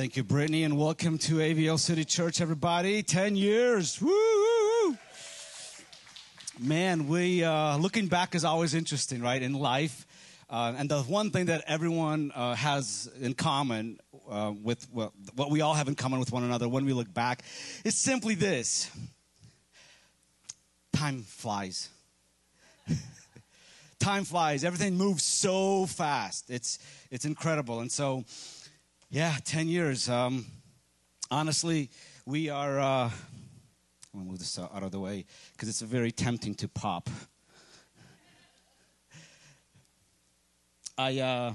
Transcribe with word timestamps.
Thank 0.00 0.16
you, 0.16 0.24
Brittany, 0.24 0.64
and 0.64 0.78
welcome 0.78 1.18
to 1.18 1.34
AVL 1.40 1.78
City 1.78 2.06
Church, 2.06 2.40
everybody. 2.40 3.02
10 3.02 3.36
years. 3.36 4.00
Woo! 4.00 4.96
Man, 6.58 7.06
we, 7.06 7.44
uh, 7.44 7.76
looking 7.76 8.06
back 8.06 8.34
is 8.34 8.42
always 8.42 8.72
interesting, 8.72 9.20
right, 9.20 9.42
in 9.42 9.52
life. 9.52 10.06
Uh, 10.48 10.72
and 10.78 10.88
the 10.90 11.02
one 11.02 11.30
thing 11.30 11.44
that 11.46 11.64
everyone 11.66 12.32
uh, 12.34 12.54
has 12.54 13.10
in 13.20 13.34
common 13.34 13.98
uh, 14.30 14.54
with 14.62 14.88
well, 14.90 15.12
what 15.36 15.50
we 15.50 15.60
all 15.60 15.74
have 15.74 15.86
in 15.86 15.94
common 15.94 16.18
with 16.18 16.32
one 16.32 16.44
another 16.44 16.66
when 16.66 16.86
we 16.86 16.94
look 16.94 17.12
back 17.12 17.42
is 17.84 17.94
simply 17.94 18.34
this 18.34 18.90
time 20.94 21.20
flies. 21.24 21.90
time 24.00 24.24
flies. 24.24 24.64
Everything 24.64 24.96
moves 24.96 25.24
so 25.24 25.84
fast. 25.84 26.48
It's, 26.48 26.78
it's 27.10 27.26
incredible. 27.26 27.80
And 27.80 27.92
so, 27.92 28.24
yeah, 29.10 29.34
10 29.44 29.68
years. 29.68 30.08
Um, 30.08 30.46
honestly, 31.30 31.90
we 32.26 32.48
are. 32.48 32.78
Uh, 32.78 33.10
I'm 34.14 34.20
to 34.20 34.30
move 34.30 34.38
this 34.38 34.56
out 34.56 34.82
of 34.82 34.92
the 34.92 35.00
way 35.00 35.24
because 35.52 35.68
it's 35.68 35.80
very 35.80 36.12
tempting 36.12 36.54
to 36.56 36.68
pop. 36.68 37.10
I. 40.96 41.18
Uh, 41.18 41.54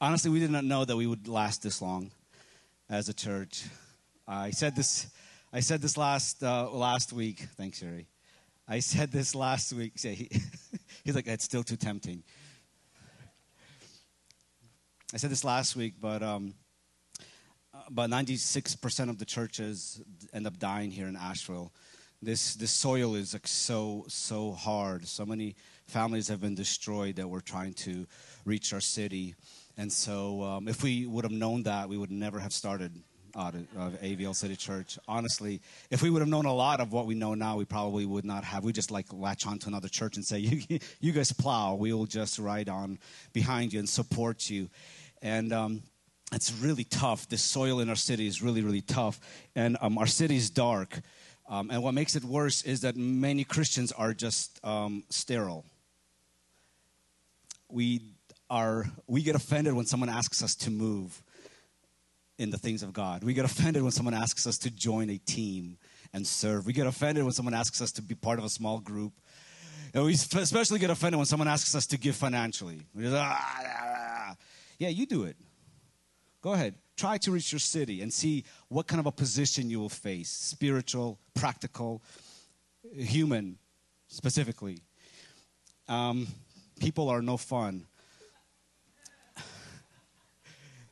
honestly, 0.00 0.30
we 0.30 0.40
did 0.40 0.50
not 0.50 0.64
know 0.64 0.84
that 0.84 0.96
we 0.96 1.06
would 1.06 1.28
last 1.28 1.62
this 1.62 1.80
long 1.80 2.10
as 2.88 3.08
a 3.08 3.14
church. 3.14 3.64
I 4.26 4.50
said 4.50 4.74
this. 4.74 5.06
I 5.52 5.60
said 5.60 5.82
this 5.82 5.96
last 5.96 6.42
uh, 6.42 6.68
last 6.70 7.12
week. 7.12 7.46
Thanks, 7.56 7.78
Sherry. 7.78 8.08
I 8.66 8.80
said 8.80 9.12
this 9.12 9.36
last 9.36 9.72
week. 9.72 9.92
He's 11.04 11.14
like, 11.14 11.28
it's 11.28 11.44
still 11.44 11.62
too 11.62 11.76
tempting. 11.76 12.24
I 15.12 15.16
said 15.16 15.30
this 15.30 15.42
last 15.42 15.74
week, 15.74 15.94
but 16.00 16.22
um, 16.22 16.54
about 17.88 18.10
96% 18.10 19.10
of 19.10 19.18
the 19.18 19.24
churches 19.24 20.00
end 20.32 20.46
up 20.46 20.56
dying 20.56 20.92
here 20.92 21.08
in 21.08 21.16
Asheville. 21.16 21.72
This, 22.22 22.54
this 22.54 22.70
soil 22.70 23.16
is 23.16 23.32
like 23.32 23.48
so, 23.48 24.04
so 24.06 24.52
hard. 24.52 25.08
So 25.08 25.26
many 25.26 25.56
families 25.88 26.28
have 26.28 26.40
been 26.40 26.54
destroyed 26.54 27.16
that 27.16 27.26
we're 27.26 27.40
trying 27.40 27.72
to 27.74 28.06
reach 28.44 28.72
our 28.72 28.80
city. 28.80 29.34
And 29.76 29.92
so, 29.92 30.44
um, 30.44 30.68
if 30.68 30.84
we 30.84 31.06
would 31.06 31.24
have 31.24 31.32
known 31.32 31.64
that, 31.64 31.88
we 31.88 31.98
would 31.98 32.12
never 32.12 32.38
have 32.38 32.52
started 32.52 33.02
uh, 33.34 33.52
of 33.76 34.00
AVL 34.00 34.34
City 34.34 34.56
Church. 34.56 34.98
Honestly, 35.08 35.60
if 35.90 36.02
we 36.02 36.10
would 36.10 36.20
have 36.20 36.28
known 36.28 36.46
a 36.46 36.54
lot 36.54 36.80
of 36.80 36.92
what 36.92 37.06
we 37.06 37.14
know 37.14 37.34
now, 37.34 37.56
we 37.56 37.64
probably 37.64 38.06
would 38.06 38.24
not 38.24 38.44
have. 38.44 38.64
We 38.64 38.72
just 38.72 38.90
like 38.90 39.12
latch 39.12 39.46
on 39.46 39.58
to 39.60 39.68
another 39.68 39.88
church 39.88 40.16
and 40.16 40.24
say, 40.24 40.38
"You, 40.68 40.78
you 41.00 41.12
guys 41.12 41.32
plow. 41.32 41.74
We 41.74 41.92
will 41.92 42.06
just 42.06 42.38
ride 42.38 42.68
on 42.68 42.98
behind 43.32 43.72
you 43.72 43.78
and 43.78 43.88
support 43.88 44.48
you." 44.50 44.68
And 45.22 45.52
um, 45.52 45.82
it's 46.32 46.52
really 46.52 46.84
tough. 46.84 47.28
The 47.28 47.38
soil 47.38 47.80
in 47.80 47.88
our 47.88 47.96
city 47.96 48.26
is 48.26 48.42
really, 48.42 48.62
really 48.62 48.80
tough. 48.80 49.20
And 49.54 49.76
um, 49.80 49.98
our 49.98 50.06
city 50.06 50.36
is 50.36 50.50
dark. 50.50 51.00
Um, 51.48 51.70
and 51.70 51.82
what 51.82 51.94
makes 51.94 52.14
it 52.14 52.24
worse 52.24 52.62
is 52.62 52.82
that 52.82 52.96
many 52.96 53.42
Christians 53.42 53.90
are 53.92 54.14
just 54.14 54.60
um, 54.64 55.02
sterile. 55.10 55.64
We, 57.68 58.02
are, 58.48 58.86
we 59.08 59.22
get 59.22 59.34
offended 59.34 59.72
when 59.74 59.86
someone 59.86 60.08
asks 60.08 60.42
us 60.42 60.54
to 60.56 60.70
move 60.70 61.22
in 62.40 62.48
the 62.48 62.56
things 62.56 62.82
of 62.82 62.94
God. 62.94 63.22
We 63.22 63.34
get 63.34 63.44
offended 63.44 63.82
when 63.82 63.92
someone 63.92 64.14
asks 64.14 64.46
us 64.46 64.56
to 64.58 64.70
join 64.70 65.10
a 65.10 65.18
team 65.18 65.76
and 66.14 66.26
serve. 66.26 66.64
We 66.64 66.72
get 66.72 66.86
offended 66.86 67.22
when 67.22 67.34
someone 67.34 67.52
asks 67.52 67.82
us 67.82 67.92
to 67.92 68.02
be 68.02 68.14
part 68.14 68.38
of 68.38 68.46
a 68.46 68.48
small 68.48 68.80
group. 68.80 69.12
And 69.92 70.06
we 70.06 70.14
especially 70.14 70.78
get 70.78 70.88
offended 70.88 71.18
when 71.18 71.26
someone 71.26 71.48
asks 71.48 71.74
us 71.74 71.86
to 71.88 71.98
give 71.98 72.16
financially. 72.16 72.80
Just, 72.96 73.14
ah, 73.14 73.38
ah, 73.38 74.30
ah. 74.30 74.36
Yeah, 74.78 74.88
you 74.88 75.04
do 75.04 75.24
it. 75.24 75.36
Go 76.40 76.54
ahead. 76.54 76.76
Try 76.96 77.18
to 77.18 77.30
reach 77.30 77.52
your 77.52 77.58
city 77.58 78.00
and 78.00 78.10
see 78.10 78.44
what 78.68 78.86
kind 78.86 79.00
of 79.00 79.06
a 79.06 79.12
position 79.12 79.68
you 79.68 79.78
will 79.78 79.90
face 79.90 80.30
spiritual, 80.30 81.18
practical, 81.34 82.02
human, 82.94 83.58
specifically. 84.08 84.78
Um, 85.88 86.26
people 86.80 87.10
are 87.10 87.20
no 87.20 87.36
fun. 87.36 87.86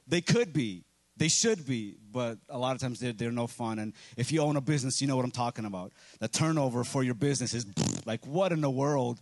they 0.06 0.20
could 0.20 0.52
be, 0.52 0.84
they 1.18 1.28
should 1.28 1.66
be, 1.66 1.96
but 2.12 2.38
a 2.48 2.56
lot 2.56 2.74
of 2.74 2.80
times 2.80 3.00
they're, 3.00 3.12
they're 3.12 3.32
no 3.32 3.46
fun. 3.46 3.78
And 3.78 3.92
if 4.16 4.32
you 4.32 4.40
own 4.40 4.56
a 4.56 4.60
business, 4.60 5.00
you 5.00 5.08
know 5.08 5.16
what 5.16 5.24
I'm 5.24 5.30
talking 5.30 5.64
about. 5.64 5.92
The 6.20 6.28
turnover 6.28 6.84
for 6.84 7.02
your 7.02 7.14
business 7.14 7.54
is 7.54 7.66
like, 8.06 8.24
what 8.26 8.52
in 8.52 8.60
the 8.60 8.70
world? 8.70 9.20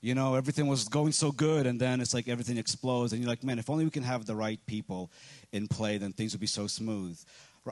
you 0.00 0.14
know, 0.14 0.36
everything 0.36 0.68
was 0.68 0.88
going 0.88 1.12
so 1.12 1.32
good, 1.32 1.66
and 1.66 1.80
then 1.80 2.00
it's 2.00 2.14
like 2.14 2.28
everything 2.28 2.56
explodes, 2.56 3.12
and 3.12 3.20
you're 3.20 3.28
like, 3.28 3.42
man, 3.42 3.58
if 3.58 3.68
only 3.68 3.84
we 3.84 3.90
can 3.90 4.04
have 4.04 4.26
the 4.26 4.36
right 4.36 4.60
people 4.66 5.10
in 5.52 5.66
play, 5.66 5.98
then 5.98 6.12
things 6.12 6.32
would 6.32 6.40
be 6.40 6.46
so 6.46 6.66
smooth. 6.66 7.18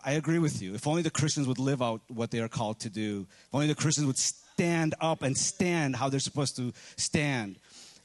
I 0.05 0.13
agree 0.13 0.39
with 0.39 0.61
you. 0.61 0.75
If 0.75 0.87
only 0.87 1.03
the 1.03 1.11
Christians 1.11 1.47
would 1.47 1.59
live 1.59 1.81
out 1.81 2.03
what 2.09 2.31
they 2.31 2.41
are 2.41 2.49
called 2.49 2.81
to 2.81 2.91
do, 2.91 3.27
if 3.47 3.55
only 3.55 3.69
the 3.69 3.75
Christians 3.75 4.07
would 4.07 4.19
stand 4.19 4.95
up 5.01 5.23
and 5.23 5.37
stand 5.37 5.97
how 5.97 6.09
they're 6.09 6.21
supposed 6.21 6.57
to 6.57 6.73
stand, 6.97 7.59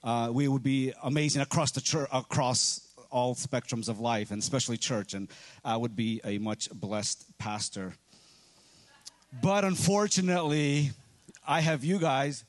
uh, 0.04 0.30
we 0.32 0.48
would 0.48 0.64
be 0.64 0.94
amazing 1.04 1.42
across 1.42 1.72
the 1.72 1.82
church, 1.82 2.08
across 2.14 2.88
all 3.12 3.36
spectrums 3.36 3.90
of 3.90 4.00
life, 4.00 4.32
and 4.32 4.42
especially 4.42 4.78
church, 4.78 5.14
and 5.14 5.28
I 5.64 5.78
would 5.78 5.96
be 5.96 6.22
a 6.24 6.38
much 6.38 6.70
blessed 6.72 7.26
pastor. 7.38 7.94
But 9.42 9.64
unfortunately, 9.64 10.92
I 11.48 11.62
have 11.62 11.84
you 11.84 12.00
guys 12.00 12.46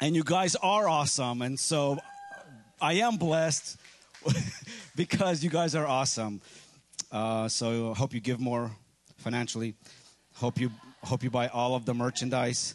and 0.00 0.14
you 0.14 0.24
guys 0.24 0.56
are 0.56 0.88
awesome. 0.88 1.42
And 1.42 1.58
so 1.58 1.98
I 2.80 2.94
am 2.94 3.16
blessed 3.16 3.78
because 4.96 5.42
you 5.42 5.50
guys 5.50 5.74
are 5.74 5.86
awesome. 5.86 6.40
Uh, 7.10 7.48
so 7.48 7.92
I 7.92 7.94
hope 7.94 8.12
you 8.12 8.20
give 8.20 8.40
more 8.40 8.70
financially. 9.18 9.74
Hope 10.34 10.60
you 10.60 10.70
hope 11.04 11.22
you 11.22 11.30
buy 11.30 11.48
all 11.48 11.74
of 11.74 11.84
the 11.84 11.94
merchandise 11.94 12.74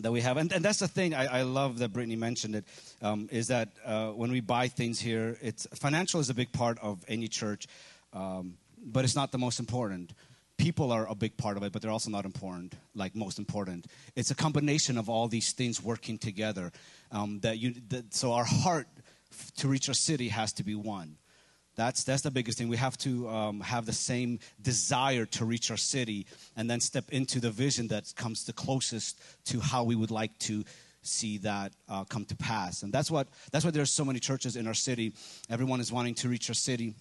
that 0.00 0.12
we 0.12 0.20
have. 0.20 0.36
And, 0.36 0.52
and 0.52 0.64
that's 0.64 0.78
the 0.80 0.88
thing 0.88 1.14
I, 1.14 1.40
I 1.40 1.42
love 1.42 1.78
that 1.78 1.92
Brittany 1.92 2.16
mentioned 2.16 2.56
it. 2.56 2.64
Um, 3.02 3.28
is 3.30 3.48
that 3.48 3.68
uh, 3.84 4.08
when 4.08 4.30
we 4.30 4.40
buy 4.40 4.68
things 4.68 5.00
here, 5.00 5.36
it's 5.40 5.66
financial 5.74 6.20
is 6.20 6.30
a 6.30 6.34
big 6.34 6.52
part 6.52 6.78
of 6.80 7.04
any 7.08 7.28
church, 7.28 7.66
um, 8.12 8.54
but 8.84 9.04
it's 9.04 9.16
not 9.16 9.32
the 9.32 9.38
most 9.38 9.60
important 9.60 10.12
people 10.56 10.92
are 10.92 11.06
a 11.08 11.14
big 11.14 11.36
part 11.36 11.56
of 11.56 11.62
it, 11.62 11.72
but 11.72 11.82
they're 11.82 11.90
also 11.90 12.10
not 12.10 12.24
important, 12.24 12.74
like 12.94 13.14
most 13.14 13.38
important. 13.38 13.86
It's 14.14 14.30
a 14.30 14.34
combination 14.34 14.98
of 14.98 15.08
all 15.08 15.28
these 15.28 15.52
things 15.52 15.82
working 15.82 16.18
together. 16.18 16.72
Um, 17.10 17.40
that 17.40 17.58
you, 17.58 17.74
that, 17.88 18.14
so 18.14 18.32
our 18.32 18.44
heart 18.44 18.86
to 19.58 19.68
reach 19.68 19.88
our 19.88 19.94
city 19.94 20.28
has 20.28 20.52
to 20.54 20.64
be 20.64 20.74
one. 20.74 21.16
That's, 21.76 22.04
that's 22.04 22.22
the 22.22 22.30
biggest 22.30 22.58
thing. 22.58 22.68
We 22.68 22.76
have 22.76 22.96
to 22.98 23.28
um, 23.28 23.60
have 23.60 23.86
the 23.86 23.92
same 23.92 24.38
desire 24.62 25.26
to 25.26 25.44
reach 25.44 25.70
our 25.70 25.76
city 25.76 26.26
and 26.56 26.70
then 26.70 26.80
step 26.80 27.04
into 27.10 27.40
the 27.40 27.50
vision 27.50 27.88
that 27.88 28.12
comes 28.16 28.44
the 28.44 28.52
closest 28.52 29.20
to 29.46 29.60
how 29.60 29.84
we 29.84 29.96
would 29.96 30.10
like 30.10 30.38
to 30.40 30.64
see 31.02 31.38
that 31.38 31.72
uh, 31.88 32.04
come 32.04 32.24
to 32.26 32.36
pass. 32.36 32.82
And 32.82 32.92
that's 32.92 33.10
what 33.10 33.28
that's 33.52 33.64
why 33.64 33.70
there's 33.70 33.90
so 33.90 34.04
many 34.04 34.20
churches 34.20 34.56
in 34.56 34.66
our 34.66 34.74
city. 34.74 35.12
Everyone 35.50 35.80
is 35.80 35.92
wanting 35.92 36.14
to 36.16 36.28
reach 36.28 36.48
our 36.48 36.54
city. 36.54 36.94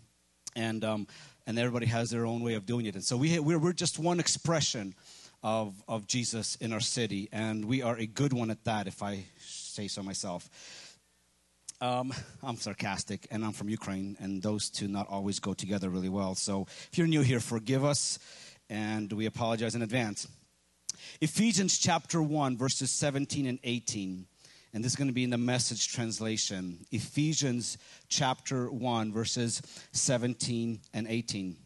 And 0.55 0.83
um, 0.83 1.07
and 1.45 1.59
everybody 1.59 1.85
has 1.87 2.09
their 2.09 2.25
own 2.25 2.41
way 2.41 2.53
of 2.53 2.65
doing 2.65 2.85
it. 2.85 2.95
And 2.95 3.03
so 3.03 3.17
we, 3.17 3.39
we're, 3.39 3.59
we're 3.59 3.73
just 3.73 3.99
one 3.99 4.19
expression 4.19 4.95
of, 5.41 5.73
of 5.87 6.07
Jesus 6.07 6.55
in 6.55 6.71
our 6.71 6.79
city, 6.79 7.27
and 7.31 7.65
we 7.65 7.81
are 7.81 7.97
a 7.97 8.05
good 8.05 8.31
one 8.31 8.49
at 8.49 8.63
that, 8.63 8.87
if 8.87 9.03
I 9.03 9.25
say 9.39 9.87
so 9.87 10.01
myself. 10.01 10.49
Um, 11.83 12.13
I'm 12.43 12.55
sarcastic, 12.55 13.27
and 13.29 13.43
I'm 13.43 13.51
from 13.51 13.67
Ukraine, 13.67 14.15
and 14.21 14.41
those 14.41 14.69
two 14.69 14.87
not 14.87 15.07
always 15.09 15.39
go 15.39 15.53
together 15.53 15.89
really 15.89 16.07
well. 16.07 16.33
So 16.33 16.65
if 16.91 16.97
you're 16.97 17.07
new 17.07 17.21
here, 17.21 17.41
forgive 17.41 17.83
us, 17.83 18.19
and 18.69 19.11
we 19.11 19.25
apologize 19.25 19.75
in 19.75 19.81
advance. 19.81 20.25
Ephesians 21.19 21.77
chapter 21.77 22.23
1, 22.23 22.57
verses 22.57 22.89
17 22.89 23.45
and 23.45 23.59
18 23.63 24.25
and 24.75 24.83
this 24.83 24.93
is 24.93 24.95
going 24.95 25.07
to 25.07 25.13
be 25.13 25.23
in 25.23 25.29
the 25.29 25.37
message 25.37 25.89
translation 25.89 26.79
Ephesians 26.91 27.77
chapter 28.07 28.71
1, 28.71 29.11
verses 29.11 29.61
17 29.91 30.79
and 30.93 31.07
18. 31.07 31.57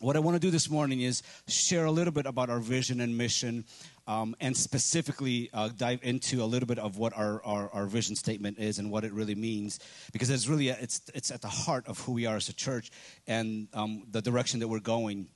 What 0.00 0.14
I 0.14 0.18
want 0.18 0.34
to 0.34 0.38
do 0.38 0.50
this 0.50 0.68
morning 0.68 1.00
is 1.00 1.22
share 1.48 1.86
a 1.86 1.90
little 1.90 2.12
bit 2.12 2.26
about 2.26 2.50
our 2.50 2.58
vision 2.58 3.00
and 3.00 3.16
mission, 3.16 3.64
um, 4.06 4.36
and 4.40 4.54
specifically 4.54 5.48
uh, 5.54 5.70
dive 5.74 6.00
into 6.02 6.42
a 6.42 6.44
little 6.44 6.66
bit 6.66 6.78
of 6.78 6.98
what 6.98 7.16
our, 7.16 7.42
our, 7.46 7.70
our, 7.72 7.86
vision 7.86 8.14
statement 8.14 8.58
is 8.58 8.78
and 8.78 8.90
what 8.90 9.04
it 9.04 9.12
really 9.14 9.34
means, 9.34 9.80
because 10.12 10.28
it's 10.28 10.48
really 10.48 10.68
it's 10.68 11.00
it's 11.14 11.30
at 11.30 11.40
the 11.40 11.48
heart 11.48 11.88
of 11.88 11.98
who 12.00 12.12
we 12.12 12.26
are 12.26 12.36
as 12.36 12.50
a 12.50 12.52
church 12.52 12.90
and 13.26 13.68
um, 13.72 14.04
the 14.10 14.20
direction 14.20 14.60
that 14.60 14.68
we're 14.68 14.80
going, 14.80 15.28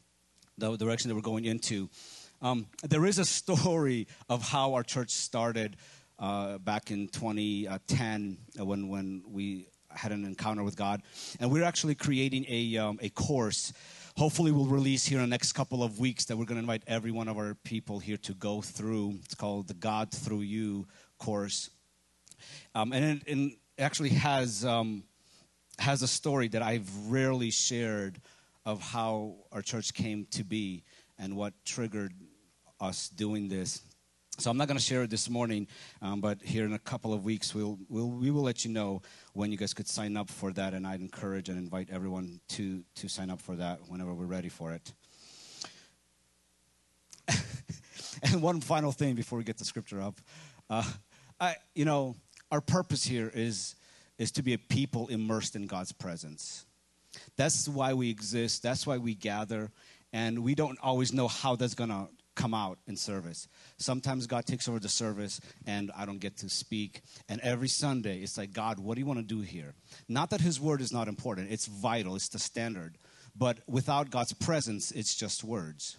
the 0.59 0.77
direction 0.77 1.09
that 1.09 1.15
we're 1.15 1.23
going 1.23 1.47
into. 1.47 1.89
Um, 2.43 2.67
there 2.87 3.07
is 3.07 3.19
a 3.19 3.25
story 3.25 4.09
of 4.29 4.43
how 4.43 4.75
our 4.75 4.83
church 4.83 5.09
started 5.09 5.79
uh, 6.19 6.59
back 6.59 6.91
in 6.91 7.09
2010 7.09 8.39
uh, 8.59 8.65
when, 8.67 8.89
when 8.89 9.23
we 9.27 9.69
had 9.91 10.13
an 10.13 10.25
encounter 10.25 10.63
with 10.63 10.77
God. 10.77 11.03
And 11.41 11.51
we're 11.51 11.65
actually 11.65 11.95
creating 11.95 12.45
a, 12.49 12.77
um, 12.77 12.99
a 13.03 13.09
course. 13.09 13.73
Hopefully, 14.17 14.53
we'll 14.53 14.67
release 14.67 15.07
here 15.07 15.19
in 15.19 15.25
the 15.25 15.31
next 15.31 15.53
couple 15.53 15.83
of 15.83 15.99
weeks 15.99 16.25
that 16.27 16.37
we're 16.37 16.45
going 16.45 16.57
to 16.57 16.61
invite 16.61 16.83
every 16.87 17.11
one 17.11 17.29
of 17.29 17.39
our 17.39 17.55
people 17.65 17.99
here 17.99 18.17
to 18.19 18.35
go 18.35 18.61
through. 18.61 19.19
It's 19.25 19.35
called 19.35 19.69
the 19.69 19.75
God 19.75 20.11
Through 20.11 20.41
You 20.41 20.87
course. 21.19 21.71
Um, 22.75 22.93
and 22.93 23.23
it, 23.27 23.33
it, 23.33 23.59
actually 23.79 24.11
has 24.11 24.65
um, 24.65 25.05
has 25.79 26.03
a 26.03 26.09
story 26.09 26.49
that 26.49 26.61
I've 26.61 26.91
rarely 27.07 27.51
shared 27.51 28.21
of 28.67 28.83
how 28.83 29.37
our 29.53 29.63
church 29.63 29.95
came 29.95 30.27
to 30.33 30.45
be 30.45 30.85
and 31.19 31.37
what 31.37 31.55
triggered 31.65 32.13
us 32.81 33.09
doing 33.09 33.49
this. 33.49 33.81
So 34.41 34.51
I'm 34.51 34.57
not 34.57 34.69
going 34.69 34.79
to 34.79 34.83
share 34.83 35.03
it 35.03 35.11
this 35.11 35.29
morning, 35.29 35.67
um, 36.01 36.23
but 36.23 36.41
here 36.41 36.65
in 36.65 36.73
a 36.73 36.79
couple 36.79 37.13
of 37.13 37.27
weeks, 37.27 37.55
we'll, 37.55 37.79
we'll, 37.91 38.09
we 38.09 38.31
will 38.31 38.41
let 38.41 38.65
you 38.65 38.71
know 38.71 39.03
when 39.35 39.53
you 39.53 39.59
guys 39.59 39.75
could 39.75 39.87
sign 39.87 40.17
up 40.17 40.31
for 40.31 40.51
that. 40.53 40.73
And 40.73 40.87
I'd 40.87 41.03
encourage 41.03 41.51
and 41.51 41.59
invite 41.59 41.91
everyone 41.93 42.41
to, 42.51 42.83
to 42.95 43.09
sign 43.09 43.29
up 43.29 43.43
for 43.43 43.55
that 43.57 43.81
whenever 43.87 44.15
we're 44.15 44.25
ready 44.25 44.49
for 44.49 44.73
it. 44.73 44.95
and 48.23 48.41
one 48.41 48.63
final 48.63 48.93
thing 48.93 49.15
before 49.15 49.37
we 49.37 49.45
get 49.45 49.59
the 49.59 49.65
scripture 49.67 50.01
up. 50.01 50.19
Uh, 50.71 50.91
I, 51.39 51.57
you 51.75 51.85
know, 51.85 52.17
our 52.51 52.63
purpose 52.63 53.05
here 53.05 53.31
is, 53.35 53.75
is 54.17 54.33
to 54.33 54.43
be 54.43 54.55
a 54.55 54.59
people 54.59 55.09
immersed 55.09 55.55
in 55.55 55.67
God's 55.67 55.93
presence. 55.93 56.65
That's 57.37 57.69
why 57.69 57.93
we 57.93 58.09
exist. 58.09 58.63
That's 58.63 58.87
why 58.87 58.97
we 58.97 59.15
gather. 59.15 59.71
And 60.15 60.39
we 60.39 60.55
don't 60.55 60.79
always 60.83 61.13
know 61.13 61.29
how 61.29 61.57
that's 61.57 61.75
going 61.75 61.91
to 61.91 62.09
come 62.41 62.55
out 62.55 62.79
in 62.87 62.97
service. 62.97 63.49
Sometimes 63.77 64.27
God 64.27 64.47
takes 64.47 64.67
over 64.67 64.79
the 64.79 64.89
service 64.89 65.41
and 65.67 65.91
I 65.95 66.07
don't 66.07 66.21
get 66.21 66.39
to 66.39 66.49
speak. 66.49 67.03
And 67.29 67.39
every 67.43 67.69
Sunday, 67.69 68.21
it's 68.21 68.39
like, 68.39 68.55
God, 68.55 68.79
what 68.79 68.95
do 68.95 69.01
you 69.01 69.07
want 69.07 69.19
to 69.19 69.35
do 69.35 69.43
here? 69.43 69.75
Not 70.09 70.31
that 70.31 70.41
His 70.41 70.59
word 70.59 70.81
is 70.81 70.91
not 70.91 71.07
important, 71.07 71.51
it's 71.51 71.67
vital, 71.67 72.17
it's 72.17 72.29
the 72.29 72.39
standard. 72.39 72.97
But 73.37 73.61
without 73.69 74.11
God's 74.11 74.33
presence, 74.33 74.91
it's 74.91 75.15
just 75.15 75.45
words. 75.45 75.99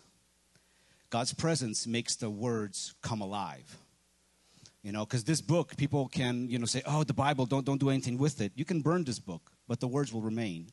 God's 1.11 1.33
presence 1.33 1.85
makes 1.85 2.15
the 2.15 2.29
words 2.29 2.95
come 3.01 3.21
alive. 3.21 3.77
You 4.81 4.91
know, 4.91 5.05
because 5.05 5.23
this 5.23 5.41
book, 5.41 5.77
people 5.77 6.07
can, 6.07 6.49
you 6.49 6.57
know, 6.57 6.65
say, 6.65 6.81
oh, 6.87 7.03
the 7.03 7.13
Bible, 7.13 7.45
don't, 7.45 7.65
don't 7.65 7.79
do 7.79 7.91
anything 7.91 8.17
with 8.17 8.41
it. 8.41 8.51
You 8.55 8.65
can 8.65 8.81
burn 8.81 9.03
this 9.03 9.19
book, 9.19 9.51
but 9.67 9.79
the 9.79 9.87
words 9.87 10.11
will 10.11 10.21
remain. 10.21 10.71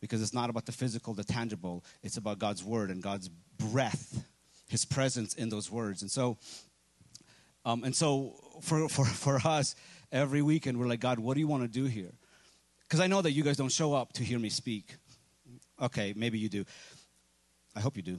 Because 0.00 0.20
it's 0.20 0.34
not 0.34 0.50
about 0.50 0.66
the 0.66 0.72
physical, 0.72 1.14
the 1.14 1.24
tangible. 1.24 1.82
It's 2.02 2.18
about 2.18 2.38
God's 2.38 2.62
word 2.62 2.90
and 2.90 3.02
God's 3.02 3.30
breath, 3.56 4.22
his 4.68 4.84
presence 4.84 5.34
in 5.34 5.48
those 5.48 5.70
words. 5.70 6.02
And 6.02 6.10
so, 6.10 6.38
um, 7.64 7.84
and 7.84 7.94
so 7.94 8.34
for, 8.62 8.88
for, 8.88 9.04
for 9.04 9.40
us, 9.46 9.74
every 10.12 10.42
weekend, 10.42 10.78
we're 10.78 10.86
like, 10.86 11.00
God, 11.00 11.18
what 11.18 11.34
do 11.34 11.40
you 11.40 11.48
want 11.48 11.62
to 11.62 11.68
do 11.68 11.84
here? 11.84 12.12
Because 12.82 13.00
I 13.00 13.06
know 13.06 13.22
that 13.22 13.32
you 13.32 13.42
guys 13.42 13.56
don't 13.56 13.72
show 13.72 13.94
up 13.94 14.12
to 14.14 14.24
hear 14.24 14.38
me 14.38 14.48
speak. 14.48 14.96
Okay, 15.80 16.12
maybe 16.16 16.38
you 16.38 16.48
do. 16.48 16.64
I 17.74 17.80
hope 17.80 17.96
you 17.96 18.02
do. 18.02 18.18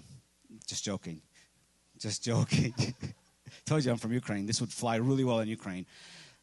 Just 0.67 0.83
joking. 0.83 1.21
Just 1.97 2.23
joking. 2.23 2.73
Told 3.65 3.85
you 3.85 3.91
I'm 3.91 3.97
from 3.97 4.11
Ukraine. 4.11 4.45
This 4.45 4.59
would 4.59 4.71
fly 4.71 4.97
really 4.97 5.23
well 5.23 5.39
in 5.39 5.47
Ukraine. 5.47 5.85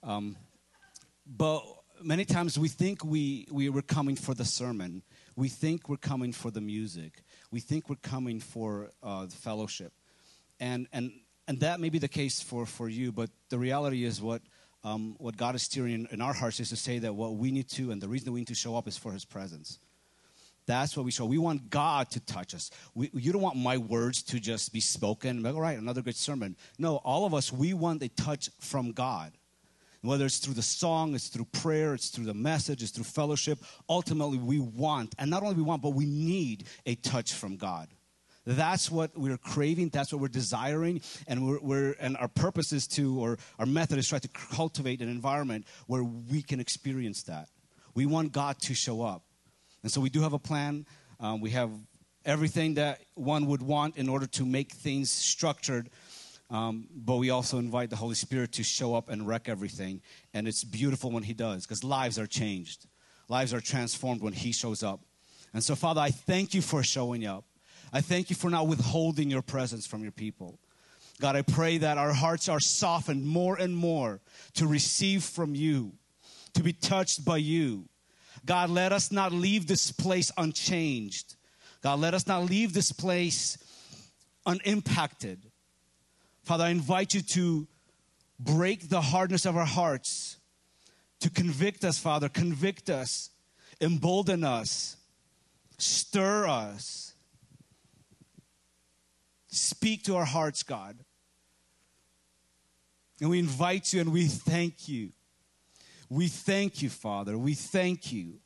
Um, 0.03 0.37
but 1.27 1.63
many 2.03 2.25
times 2.25 2.59
we 2.59 2.69
think 2.69 3.05
we, 3.05 3.47
we 3.51 3.69
were 3.69 3.83
coming 3.83 4.17
for 4.17 4.35
the 4.35 4.45
sermon. 4.45 5.03
We 5.37 5.49
think 5.49 5.89
we're 5.89 5.97
coming 5.97 6.33
for 6.33 6.51
the 6.51 6.61
music. 6.61 7.23
We 7.53 7.61
think 7.61 7.89
we're 7.89 7.97
coming 7.97 8.41
for 8.41 8.91
uh, 9.03 9.27
the 9.27 9.37
fellowship. 9.37 9.93
And, 10.59 10.89
and, 10.93 11.13
and 11.47 11.61
that 11.61 11.79
may 11.79 11.91
be 11.91 11.99
the 11.99 12.09
case 12.09 12.41
for, 12.41 12.67
for 12.67 12.89
you, 12.89 13.13
but 13.13 13.31
the 13.51 13.59
reality 13.59 14.05
is 14.05 14.21
what, 14.21 14.43
um, 14.83 15.15
what 15.19 15.37
God 15.37 15.55
is 15.55 15.63
steering 15.63 15.93
in, 15.93 16.09
in 16.11 16.21
our 16.21 16.33
hearts 16.33 16.59
is 16.61 16.71
to 16.71 16.77
say 16.77 16.99
that 17.01 17.15
what 17.15 17.37
we 17.37 17.51
need 17.51 17.69
to, 17.71 17.91
and 17.91 18.01
the 18.01 18.09
reason 18.09 18.33
we 18.33 18.41
need 18.41 18.49
to 18.49 18.55
show 18.55 18.75
up 18.75 18.89
is 18.89 18.97
for 18.97 19.13
His 19.13 19.25
presence. 19.25 19.79
That's 20.67 20.97
what 20.97 21.05
we 21.05 21.11
show. 21.11 21.27
We 21.27 21.39
want 21.39 21.71
God 21.71 22.11
to 22.11 22.21
touch 22.21 22.55
us. 22.55 22.71
We, 22.95 23.11
you 23.13 23.33
don't 23.33 23.43
want 23.43 23.57
my 23.57 23.77
words 23.77 24.23
to 24.25 24.39
just 24.41 24.73
be 24.73 24.81
spoken. 24.81 25.43
Like, 25.43 25.55
all 25.55 25.61
right, 25.61 25.79
another 25.79 26.03
good 26.03 26.17
sermon. 26.17 26.57
No, 26.79 26.97
all 26.97 27.27
of 27.27 27.35
us, 27.35 27.53
we 27.53 27.75
want 27.75 28.03
a 28.03 28.09
touch 28.09 28.49
from 28.61 28.93
God. 28.93 29.33
Whether 30.03 30.27
it's 30.27 30.39
through 30.39 30.55
the 30.55 30.63
song, 30.63 31.15
it's 31.15 31.29
through 31.29 31.47
prayer, 31.47 31.95
it's 31.95 32.11
through 32.11 32.25
the 32.25 32.35
message, 32.35 32.83
it's 32.83 32.91
through 32.91 33.05
fellowship. 33.05 33.59
Ultimately, 33.89 34.39
we 34.39 34.59
want, 34.59 35.15
and 35.19 35.31
not 35.31 35.43
only 35.43 35.55
we 35.55 35.63
want, 35.63 35.81
but 35.81 35.91
we 35.95 36.07
need 36.07 36.65
a 36.87 36.97
touch 36.97 37.33
from 37.33 37.57
God. 37.57 37.89
That's 38.45 38.91
what 38.91 39.17
we're 39.17 39.39
craving. 39.39 39.91
That's 39.91 40.13
what 40.13 40.21
we're 40.21 40.27
desiring, 40.27 41.01
and 41.29 41.47
we're, 41.47 41.61
we're, 41.61 41.93
and 42.01 42.17
our 42.17 42.27
purpose 42.27 42.73
is 42.73 42.89
to, 42.89 43.21
or 43.21 43.39
our 43.61 43.67
method 43.67 43.99
is 43.99 44.09
try 44.09 44.19
to 44.19 44.29
cultivate 44.29 45.01
an 45.01 45.09
environment 45.09 45.67
where 45.87 46.03
we 46.03 46.43
can 46.43 46.59
experience 46.59 47.23
that. 47.25 47.49
We 47.95 48.07
want 48.07 48.33
God 48.33 48.59
to 48.63 48.75
show 48.75 49.03
up. 49.03 49.23
And 49.85 49.93
so 49.93 50.01
we 50.01 50.11
do 50.11 50.23
have 50.23 50.33
a 50.33 50.39
plan. 50.39 50.87
Um, 51.21 51.41
we 51.41 51.51
have 51.51 51.71
everything 52.25 52.75
that 52.75 53.01
one 53.15 53.47
would 53.47 53.63
want 53.63 53.97
in 53.97 54.09
order 54.09 54.27
to 54.27 54.45
make 54.45 54.73
things 54.73 55.13
structured. 55.13 55.91
Um, 56.53 56.87
but 56.95 57.17
we 57.17 57.31
also 57.31 57.59
invite 57.59 57.91
the 57.91 57.97
Holy 57.97 58.15
Spirit 58.15 58.53
to 58.53 58.63
show 58.63 58.95
up 58.95 59.09
and 59.09 59.27
wreck 59.27 59.49
everything. 59.49 60.03
And 60.33 60.47
it's 60.47 60.63
beautiful 60.63 61.11
when 61.11 61.25
He 61.25 61.33
does 61.33 61.67
because 61.67 61.83
lives 61.83 62.19
are 62.19 62.27
changed, 62.27 62.87
lives 63.29 63.53
are 63.53 63.61
transformed 63.61 64.21
when 64.21 64.35
He 64.35 64.53
shows 64.53 64.85
up. 64.85 65.01
And 65.55 65.65
so, 65.65 65.75
Father, 65.75 66.01
I 66.01 66.11
thank 66.11 66.55
you 66.55 66.63
for 66.63 66.83
showing 66.83 67.27
up. 67.27 67.45
I 67.93 68.01
thank 68.01 68.31
you 68.31 68.37
for 68.37 68.51
not 68.51 68.69
withholding 68.69 69.31
your 69.31 69.43
presence 69.43 69.87
from 69.87 70.03
your 70.03 70.13
people. 70.13 70.59
God, 71.21 71.37
I 71.37 71.43
pray 71.43 71.79
that 71.79 71.99
our 71.99 72.13
hearts 72.13 72.49
are 72.49 72.61
softened 72.61 73.27
more 73.27 73.57
and 73.57 73.75
more 73.75 74.21
to 74.55 74.67
receive 74.67 75.25
from 75.25 75.55
you, 75.55 75.93
to 76.55 76.63
be 76.63 76.73
touched 76.73 77.25
by 77.25 77.37
you, 77.39 77.89
God, 78.45 78.71
let 78.71 78.93
us 78.93 79.13
not 79.13 79.33
leave 79.33 79.67
this 79.67 79.93
place 79.93 80.31
unchanged. 80.37 81.37
God, 81.83 82.01
let 82.01 82.15
us 82.15 82.27
not 82.27 82.45
leave 82.45 82.73
this 82.73 82.93
place 82.93 83.59
unimpacted. 84.47 85.52
Father, 86.43 86.65
I 86.65 86.71
invite 86.71 87.15
you 87.15 87.23
to 87.23 87.67
break 88.39 88.89
the 88.89 89.01
hardness 89.01 89.47
of 89.47 89.57
our 89.57 89.65
hearts, 89.65 90.39
to 91.21 91.31
convict 91.31 91.85
us, 91.85 91.99
Father, 91.99 92.29
convict 92.29 92.91
us, 92.91 93.31
embolden 93.81 94.43
us, 94.43 94.97
stir 95.79 96.47
us. 96.47 97.15
Speak 99.49 100.05
to 100.05 100.17
our 100.17 100.25
hearts, 100.25 100.63
God. 100.63 100.99
And 103.21 103.29
we 103.29 103.39
invite 103.39 103.93
you 103.93 104.01
and 104.01 104.13
we 104.13 104.27
thank 104.27 104.89
you. 104.89 105.11
We 106.09 106.29
thank 106.29 106.83
you, 106.83 106.89
Father. 106.89 107.37
We 107.37 107.55
thank 107.55 108.13
you. 108.13 108.39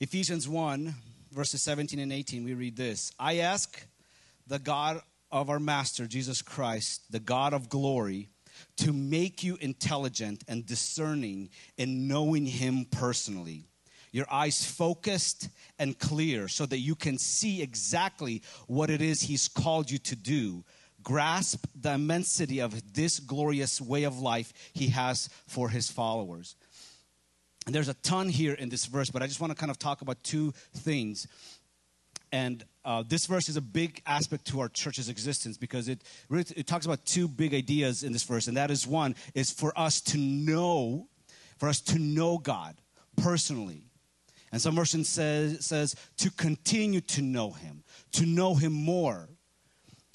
Ephesians 0.00 0.48
1, 0.48 0.94
verses 1.32 1.62
17 1.62 1.98
and 1.98 2.12
18, 2.12 2.44
we 2.44 2.54
read 2.54 2.76
this 2.76 3.12
I 3.18 3.38
ask 3.38 3.86
the 4.46 4.58
God 4.58 5.00
of 5.30 5.48
our 5.48 5.60
Master, 5.60 6.06
Jesus 6.06 6.42
Christ, 6.42 7.10
the 7.10 7.20
God 7.20 7.54
of 7.54 7.68
glory, 7.68 8.28
to 8.76 8.92
make 8.92 9.42
you 9.42 9.56
intelligent 9.60 10.44
and 10.46 10.66
discerning 10.66 11.48
in 11.76 12.06
knowing 12.06 12.46
Him 12.46 12.86
personally. 12.90 13.64
Your 14.12 14.26
eyes 14.30 14.62
focused 14.62 15.48
and 15.78 15.98
clear 15.98 16.46
so 16.46 16.66
that 16.66 16.80
you 16.80 16.94
can 16.94 17.16
see 17.16 17.62
exactly 17.62 18.42
what 18.66 18.90
it 18.90 19.00
is 19.00 19.22
He's 19.22 19.48
called 19.48 19.90
you 19.90 19.98
to 19.98 20.16
do 20.16 20.64
grasp 21.02 21.66
the 21.74 21.94
immensity 21.94 22.60
of 22.60 22.94
this 22.94 23.18
glorious 23.18 23.80
way 23.80 24.04
of 24.04 24.20
life 24.20 24.52
he 24.72 24.88
has 24.88 25.28
for 25.46 25.68
his 25.68 25.90
followers. 25.90 26.54
And 27.66 27.74
there's 27.74 27.88
a 27.88 27.94
ton 27.94 28.28
here 28.28 28.54
in 28.54 28.68
this 28.68 28.86
verse, 28.86 29.10
but 29.10 29.22
I 29.22 29.26
just 29.26 29.40
want 29.40 29.52
to 29.52 29.56
kind 29.56 29.70
of 29.70 29.78
talk 29.78 30.02
about 30.02 30.22
two 30.24 30.52
things. 30.74 31.28
And 32.32 32.64
uh, 32.84 33.04
this 33.06 33.26
verse 33.26 33.48
is 33.48 33.56
a 33.56 33.60
big 33.60 34.02
aspect 34.06 34.46
to 34.46 34.60
our 34.60 34.68
church's 34.68 35.08
existence 35.08 35.58
because 35.58 35.88
it 35.88 36.02
it 36.30 36.66
talks 36.66 36.86
about 36.86 37.04
two 37.04 37.28
big 37.28 37.54
ideas 37.54 38.02
in 38.02 38.12
this 38.12 38.24
verse, 38.24 38.48
and 38.48 38.56
that 38.56 38.70
is 38.70 38.86
one 38.86 39.14
is 39.34 39.50
for 39.50 39.72
us 39.78 40.00
to 40.00 40.18
know, 40.18 41.08
for 41.58 41.68
us 41.68 41.80
to 41.82 41.98
know 41.98 42.38
God 42.38 42.76
personally. 43.16 43.84
And 44.50 44.60
some 44.60 44.74
version 44.74 45.04
says 45.04 45.64
says 45.64 45.94
to 46.16 46.30
continue 46.30 47.00
to 47.02 47.22
know 47.22 47.50
Him, 47.50 47.84
to 48.12 48.26
know 48.26 48.54
Him 48.54 48.72
more. 48.72 49.28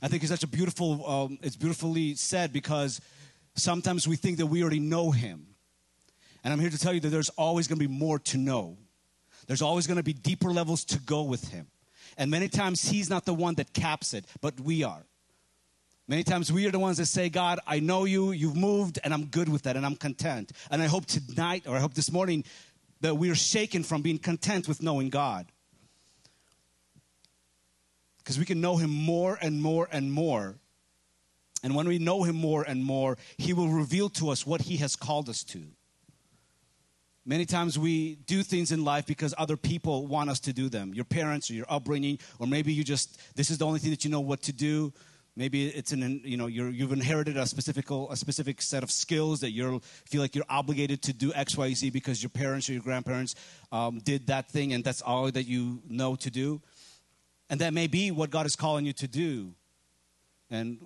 I 0.01 0.07
think 0.07 0.21
it's 0.21 0.31
such 0.31 0.43
a 0.43 0.47
beautiful, 0.47 1.07
um, 1.09 1.39
it's 1.41 1.55
beautifully 1.55 2.13
said 2.15 2.53
because 2.53 3.01
sometimes 3.55 4.07
we 4.07 4.15
think 4.15 4.37
that 4.37 4.45
we 4.45 4.61
already 4.61 4.79
know 4.79 5.09
him. 5.11 5.47
And 6.47 6.53
I'm 6.53 6.61
here 6.61 6.69
to 6.69 6.79
tell 6.79 6.93
you 6.93 7.01
that 7.01 7.09
there's 7.09 7.27
always 7.31 7.67
going 7.67 7.77
to 7.77 7.85
be 7.85 7.93
more 7.93 8.19
to 8.19 8.37
know. 8.37 8.77
There's 9.47 9.61
always 9.61 9.85
going 9.85 9.97
to 9.97 10.03
be 10.03 10.13
deeper 10.13 10.49
levels 10.53 10.85
to 10.85 10.99
go 11.01 11.23
with 11.23 11.49
him. 11.49 11.67
And 12.17 12.31
many 12.31 12.47
times 12.47 12.87
he's 12.87 13.09
not 13.09 13.25
the 13.25 13.33
one 13.33 13.55
that 13.55 13.73
caps 13.73 14.13
it, 14.13 14.23
but 14.39 14.57
we 14.57 14.81
are. 14.81 15.03
Many 16.07 16.23
times 16.23 16.49
we 16.49 16.65
are 16.65 16.71
the 16.71 16.79
ones 16.79 16.99
that 16.99 17.07
say, 17.07 17.27
God, 17.27 17.59
I 17.67 17.81
know 17.81 18.05
you, 18.05 18.31
you've 18.31 18.55
moved, 18.55 18.97
and 19.03 19.13
I'm 19.13 19.25
good 19.25 19.49
with 19.49 19.63
that, 19.63 19.75
and 19.75 19.85
I'm 19.85 19.97
content. 19.97 20.53
And 20.71 20.81
I 20.81 20.85
hope 20.85 21.05
tonight, 21.05 21.65
or 21.67 21.75
I 21.75 21.81
hope 21.81 21.95
this 21.95 22.13
morning, 22.13 22.45
that 23.01 23.15
we 23.15 23.29
are 23.29 23.35
shaken 23.35 23.83
from 23.83 24.01
being 24.01 24.17
content 24.17 24.69
with 24.69 24.81
knowing 24.81 25.09
God 25.09 25.47
because 28.19 28.39
we 28.39 28.45
can 28.45 28.61
know 28.61 28.77
him 28.77 28.89
more 28.89 29.37
and 29.41 29.61
more 29.61 29.89
and 29.91 30.13
more. 30.13 30.55
And 31.61 31.75
when 31.75 31.89
we 31.89 31.99
know 31.99 32.23
him 32.23 32.37
more 32.37 32.63
and 32.63 32.85
more, 32.85 33.17
he 33.37 33.51
will 33.51 33.67
reveal 33.67 34.07
to 34.11 34.29
us 34.29 34.47
what 34.47 34.61
he 34.61 34.77
has 34.77 34.95
called 34.95 35.27
us 35.27 35.43
to. 35.43 35.65
Many 37.29 37.45
times 37.45 37.77
we 37.77 38.15
do 38.25 38.41
things 38.41 38.71
in 38.71 38.85
life 38.85 39.05
because 39.05 39.35
other 39.37 39.57
people 39.57 40.07
want 40.07 40.29
us 40.29 40.39
to 40.39 40.53
do 40.53 40.69
them. 40.69 40.93
Your 40.93 41.03
parents 41.03 41.51
or 41.51 41.55
your 41.55 41.65
upbringing, 41.67 42.19
or 42.39 42.47
maybe 42.47 42.71
you 42.71 42.85
just, 42.85 43.19
this 43.35 43.51
is 43.51 43.57
the 43.57 43.65
only 43.65 43.79
thing 43.79 43.91
that 43.91 44.05
you 44.05 44.09
know 44.09 44.21
what 44.21 44.41
to 44.43 44.53
do. 44.53 44.93
Maybe 45.35 45.67
it's 45.67 45.91
an 45.91 46.21
you 46.23 46.35
know 46.35 46.47
you 46.47 46.71
have 46.81 46.91
inherited 46.91 47.37
a 47.37 47.45
specific 47.45 47.91
a 47.91 48.15
specific 48.15 48.59
set 48.59 48.81
of 48.81 48.89
skills 48.89 49.41
that 49.41 49.51
you 49.51 49.81
feel 50.05 50.19
like 50.19 50.35
you're 50.35 50.45
obligated 50.49 51.03
to 51.03 51.13
do 51.13 51.31
X 51.31 51.55
Y 51.55 51.73
Z 51.73 51.91
because 51.91 52.23
your 52.23 52.31
parents 52.31 52.67
or 52.69 52.73
your 52.73 52.81
grandparents 52.81 53.35
um, 53.71 53.99
did 53.99 54.25
that 54.27 54.49
thing 54.49 54.73
and 54.73 54.83
that's 54.83 55.03
all 55.03 55.29
that 55.29 55.43
you 55.43 55.83
know 55.87 56.15
to 56.15 56.31
do, 56.31 56.59
and 57.51 57.61
that 57.61 57.71
may 57.71 57.85
be 57.85 58.09
what 58.09 58.31
God 58.31 58.47
is 58.47 58.55
calling 58.55 58.83
you 58.83 58.93
to 58.93 59.07
do, 59.07 59.53
and 60.49 60.79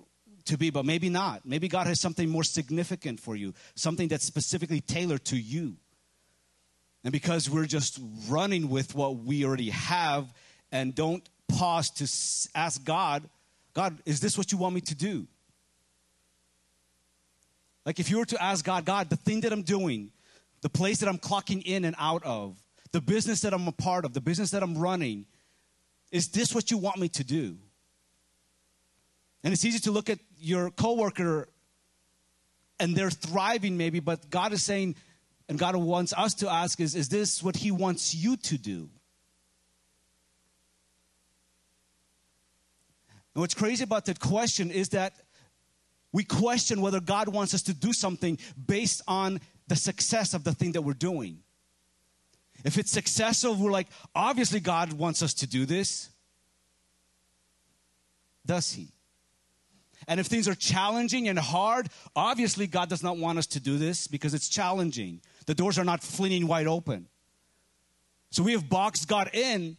to 0.44 0.58
be, 0.58 0.68
but 0.68 0.84
maybe 0.84 1.08
not. 1.08 1.46
Maybe 1.46 1.66
God 1.66 1.86
has 1.86 2.00
something 2.00 2.28
more 2.28 2.44
significant 2.44 3.20
for 3.20 3.34
you, 3.36 3.54
something 3.74 4.08
that's 4.08 4.26
specifically 4.26 4.82
tailored 4.82 5.24
to 5.26 5.36
you. 5.38 5.76
And 7.04 7.12
because 7.12 7.50
we're 7.50 7.66
just 7.66 7.98
running 8.28 8.68
with 8.68 8.94
what 8.94 9.16
we 9.16 9.44
already 9.44 9.70
have 9.70 10.32
and 10.70 10.94
don't 10.94 11.28
pause 11.48 11.90
to 11.90 12.58
ask 12.58 12.82
God 12.84 13.28
God, 13.74 13.98
is 14.04 14.20
this 14.20 14.36
what 14.36 14.52
you 14.52 14.58
want 14.58 14.74
me 14.74 14.80
to 14.82 14.94
do? 14.94 15.26
Like 17.86 17.98
if 17.98 18.10
you 18.10 18.18
were 18.18 18.26
to 18.26 18.42
ask 18.42 18.64
God, 18.64 18.84
God, 18.84 19.10
the 19.10 19.16
thing 19.16 19.40
that 19.40 19.52
I'm 19.52 19.62
doing, 19.62 20.10
the 20.60 20.68
place 20.68 20.98
that 20.98 21.08
I'm 21.08 21.18
clocking 21.18 21.62
in 21.64 21.84
and 21.84 21.96
out 21.98 22.22
of, 22.24 22.56
the 22.92 23.00
business 23.00 23.40
that 23.40 23.54
I'm 23.54 23.66
a 23.66 23.72
part 23.72 24.04
of, 24.04 24.12
the 24.12 24.20
business 24.20 24.50
that 24.50 24.62
I'm 24.62 24.76
running, 24.76 25.26
is 26.10 26.28
this 26.28 26.54
what 26.54 26.70
you 26.70 26.78
want 26.78 26.98
me 26.98 27.08
to 27.08 27.24
do? 27.24 27.56
And 29.42 29.52
it's 29.52 29.64
easy 29.64 29.80
to 29.80 29.90
look 29.90 30.10
at 30.10 30.18
your 30.38 30.70
coworker 30.70 31.48
and 32.78 32.94
they're 32.94 33.10
thriving 33.10 33.76
maybe, 33.76 34.00
but 34.00 34.28
God 34.30 34.52
is 34.52 34.62
saying, 34.62 34.96
and 35.48 35.58
God 35.58 35.76
wants 35.76 36.12
us 36.16 36.34
to 36.34 36.50
ask 36.50 36.80
is, 36.80 36.94
is 36.94 37.08
this 37.08 37.42
what 37.42 37.56
He 37.56 37.70
wants 37.70 38.14
you 38.14 38.36
to 38.36 38.58
do? 38.58 38.88
And 43.34 43.40
what's 43.40 43.54
crazy 43.54 43.84
about 43.84 44.04
that 44.06 44.20
question 44.20 44.70
is 44.70 44.90
that 44.90 45.14
we 46.12 46.24
question 46.24 46.82
whether 46.82 47.00
God 47.00 47.28
wants 47.28 47.54
us 47.54 47.62
to 47.62 47.74
do 47.74 47.92
something 47.92 48.38
based 48.66 49.00
on 49.08 49.40
the 49.68 49.76
success 49.76 50.34
of 50.34 50.44
the 50.44 50.52
thing 50.52 50.72
that 50.72 50.82
we're 50.82 50.92
doing. 50.92 51.38
If 52.64 52.78
it's 52.78 52.90
successful, 52.90 53.54
we're 53.54 53.70
like, 53.70 53.88
obviously 54.14 54.60
God 54.60 54.92
wants 54.92 55.22
us 55.22 55.34
to 55.34 55.46
do 55.46 55.64
this. 55.64 56.10
Does 58.44 58.72
He? 58.72 58.88
And 60.08 60.20
if 60.20 60.26
things 60.26 60.48
are 60.48 60.54
challenging 60.54 61.28
and 61.28 61.38
hard, 61.38 61.88
obviously 62.14 62.66
God 62.66 62.88
does 62.88 63.02
not 63.02 63.16
want 63.16 63.38
us 63.38 63.46
to 63.48 63.60
do 63.60 63.78
this 63.78 64.06
because 64.06 64.34
it's 64.34 64.48
challenging. 64.48 65.20
The 65.46 65.54
doors 65.54 65.78
are 65.78 65.84
not 65.84 66.02
flinging 66.02 66.46
wide 66.46 66.66
open. 66.66 67.08
So 68.30 68.42
we 68.42 68.52
have 68.52 68.68
boxed 68.68 69.08
God 69.08 69.30
in 69.32 69.76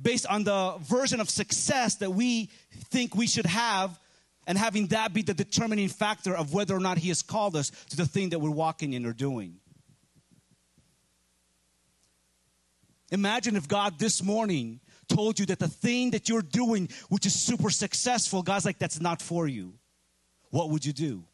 based 0.00 0.26
on 0.26 0.44
the 0.44 0.76
version 0.80 1.20
of 1.20 1.30
success 1.30 1.96
that 1.96 2.10
we 2.10 2.50
think 2.90 3.14
we 3.14 3.26
should 3.26 3.46
have, 3.46 3.98
and 4.46 4.56
having 4.56 4.86
that 4.88 5.12
be 5.12 5.22
the 5.22 5.34
determining 5.34 5.88
factor 5.88 6.36
of 6.36 6.52
whether 6.52 6.74
or 6.74 6.80
not 6.80 6.98
He 6.98 7.08
has 7.08 7.22
called 7.22 7.56
us 7.56 7.70
to 7.90 7.96
the 7.96 8.06
thing 8.06 8.30
that 8.30 8.38
we're 8.38 8.50
walking 8.50 8.92
in 8.92 9.06
or 9.06 9.12
doing. 9.12 9.56
Imagine 13.10 13.56
if 13.56 13.68
God 13.68 13.98
this 13.98 14.22
morning 14.22 14.80
told 15.08 15.38
you 15.38 15.46
that 15.46 15.58
the 15.58 15.68
thing 15.68 16.10
that 16.10 16.28
you're 16.28 16.42
doing, 16.42 16.88
which 17.08 17.24
is 17.24 17.34
super 17.34 17.70
successful, 17.70 18.42
God's 18.42 18.64
like, 18.64 18.78
that's 18.78 19.00
not 19.00 19.22
for 19.22 19.46
you. 19.46 19.74
What 20.50 20.70
would 20.70 20.84
you 20.84 20.92
do? 20.92 21.24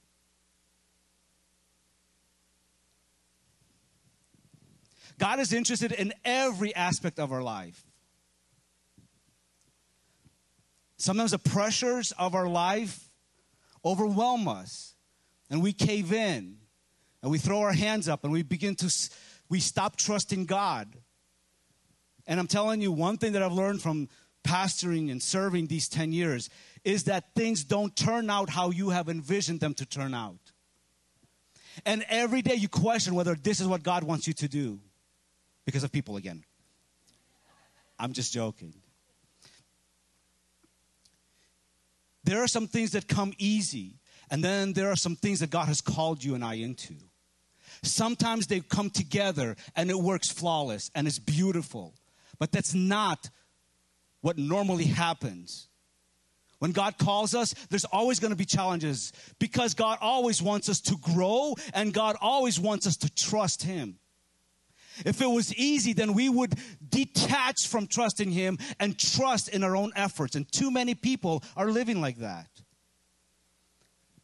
God 5.19 5.41
is 5.41 5.53
interested 5.53 5.93
in 5.93 6.13
every 6.25 6.75
aspect 6.75 7.19
of 7.19 7.33
our 7.33 7.43
life. 7.43 7.85
Sometimes 10.97 11.33
the 11.33 11.39
pressures 11.39 12.13
of 12.13 12.35
our 12.35 12.49
life 12.49 13.11
overwhelm 13.85 14.47
us 14.47 14.95
and 15.51 15.63
we 15.63 15.73
cave 15.73 16.13
in 16.13 16.59
and 17.23 17.31
we 17.31 17.39
throw 17.39 17.61
our 17.61 17.73
hands 17.73 18.09
up 18.09 18.23
and 18.25 18.33
we 18.33 18.43
begin 18.43 18.77
to 18.77 19.11
we 19.49 19.61
stop 19.61 19.97
trusting 19.97 20.47
God. 20.47 20.89
And 22.27 22.39
I'm 22.39 22.47
telling 22.47 22.81
you 22.81 22.93
one 22.93 23.19
thing 23.19 23.33
that 23.33 23.43
I've 23.43 23.53
learned 23.53 23.83
from 23.83 24.09
pastoring 24.45 25.11
and 25.11 25.23
serving 25.23 25.67
these 25.67 25.89
10 25.89 26.13
years 26.13 26.49
is 26.85 27.05
that 27.05 27.35
things 27.35 27.65
don't 27.65 27.95
turn 27.95 28.31
out 28.31 28.49
how 28.49 28.71
you 28.71 28.91
have 28.91 29.09
envisioned 29.09 29.61
them 29.61 29.75
to 29.75 29.87
turn 29.87 30.15
out. 30.15 30.53
And 31.85 32.05
every 32.09 32.43
day 32.43 32.55
you 32.55 32.69
question 32.69 33.15
whether 33.15 33.35
this 33.35 33.61
is 33.61 33.67
what 33.67 33.83
God 33.83 34.05
wants 34.05 34.27
you 34.27 34.35
to 34.35 34.49
do 34.49 34.81
because 35.65 35.85
of 35.85 35.93
people 35.93 36.17
again. 36.17 36.45
I'm 37.99 38.13
just 38.13 38.33
joking. 38.33 38.75
There 42.25 42.43
are 42.43 42.49
some 42.49 42.67
things 42.67 42.93
that 42.93 43.09
come 43.09 43.33
easy, 43.39 43.99
and 44.31 44.43
then 44.43 44.73
there 44.73 44.91
are 44.91 44.97
some 44.97 45.17
things 45.17 45.41
that 45.41 45.51
God 45.51 45.67
has 45.69 45.81
called 45.81 46.23
you 46.23 46.35
and 46.35 46.45
I 46.45 46.55
into. 46.55 46.95
Sometimes 47.83 48.47
they 48.47 48.61
come 48.61 48.91
together 48.91 49.57
and 49.75 49.91
it 49.91 49.99
works 49.99 50.31
flawless 50.31 50.91
and 50.95 51.07
it's 51.07 51.19
beautiful, 51.19 51.95
but 52.39 52.53
that's 52.53 52.75
not 52.75 53.29
what 54.21 54.39
normally 54.39 54.85
happens. 54.85 55.69
When 56.61 56.71
God 56.71 56.97
calls 56.97 57.35
us, 57.35 57.55
there's 57.71 57.85
always 57.85 58.21
going 58.21 58.31
to 58.31 58.37
be 58.37 58.45
challenges 58.45 59.13
because 59.41 59.75
God 59.75 59.99
always 60.01 60.41
wants 60.41 60.69
us 60.69 60.81
to 60.83 60.97
grow 60.99 61.57
and 61.75 61.93
God 61.93 62.17
always 62.21 62.61
wants 62.61 62.87
us 62.87 62.97
to 62.99 63.13
trust 63.13 63.65
Him. 63.65 63.99
If 65.05 65.21
it 65.21 65.27
was 65.27 65.55
easy, 65.55 65.93
then 65.93 66.15
we 66.15 66.29
would 66.29 66.55
detach 66.89 67.69
from 67.69 67.87
trusting 67.87 68.31
Him 68.31 68.59
and 68.79 68.99
trust 68.99 69.49
in 69.49 69.65
our 69.65 69.77
own 69.77 69.93
efforts. 69.97 70.35
And 70.37 70.51
too 70.51 70.71
many 70.71 70.95
people 70.95 71.43
are 71.57 71.71
living 71.71 72.01
like 72.01 72.19
that. 72.19 72.49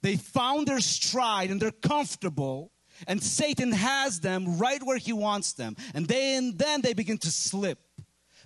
They 0.02 0.16
found 0.16 0.68
their 0.68 0.80
stride 0.80 1.50
and 1.50 1.60
they're 1.60 1.70
comfortable, 1.70 2.70
and 3.06 3.22
Satan 3.22 3.72
has 3.72 4.20
them 4.20 4.58
right 4.58 4.82
where 4.82 4.98
he 4.98 5.12
wants 5.12 5.52
them. 5.54 5.76
And 5.94 6.06
then, 6.06 6.56
then 6.56 6.82
they 6.82 6.94
begin 6.94 7.18
to 7.18 7.30
slip 7.30 7.78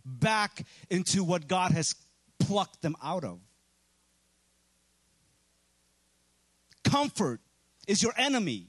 back 0.05 0.65
into 0.91 1.25
what 1.25 1.49
God 1.49 1.73
has 1.73 1.95
plucked 2.39 2.83
them 2.83 2.97
out 3.03 3.25
of. 3.25 3.41
Comfort 6.85 7.41
is 7.87 8.03
your 8.03 8.13
enemy, 8.17 8.67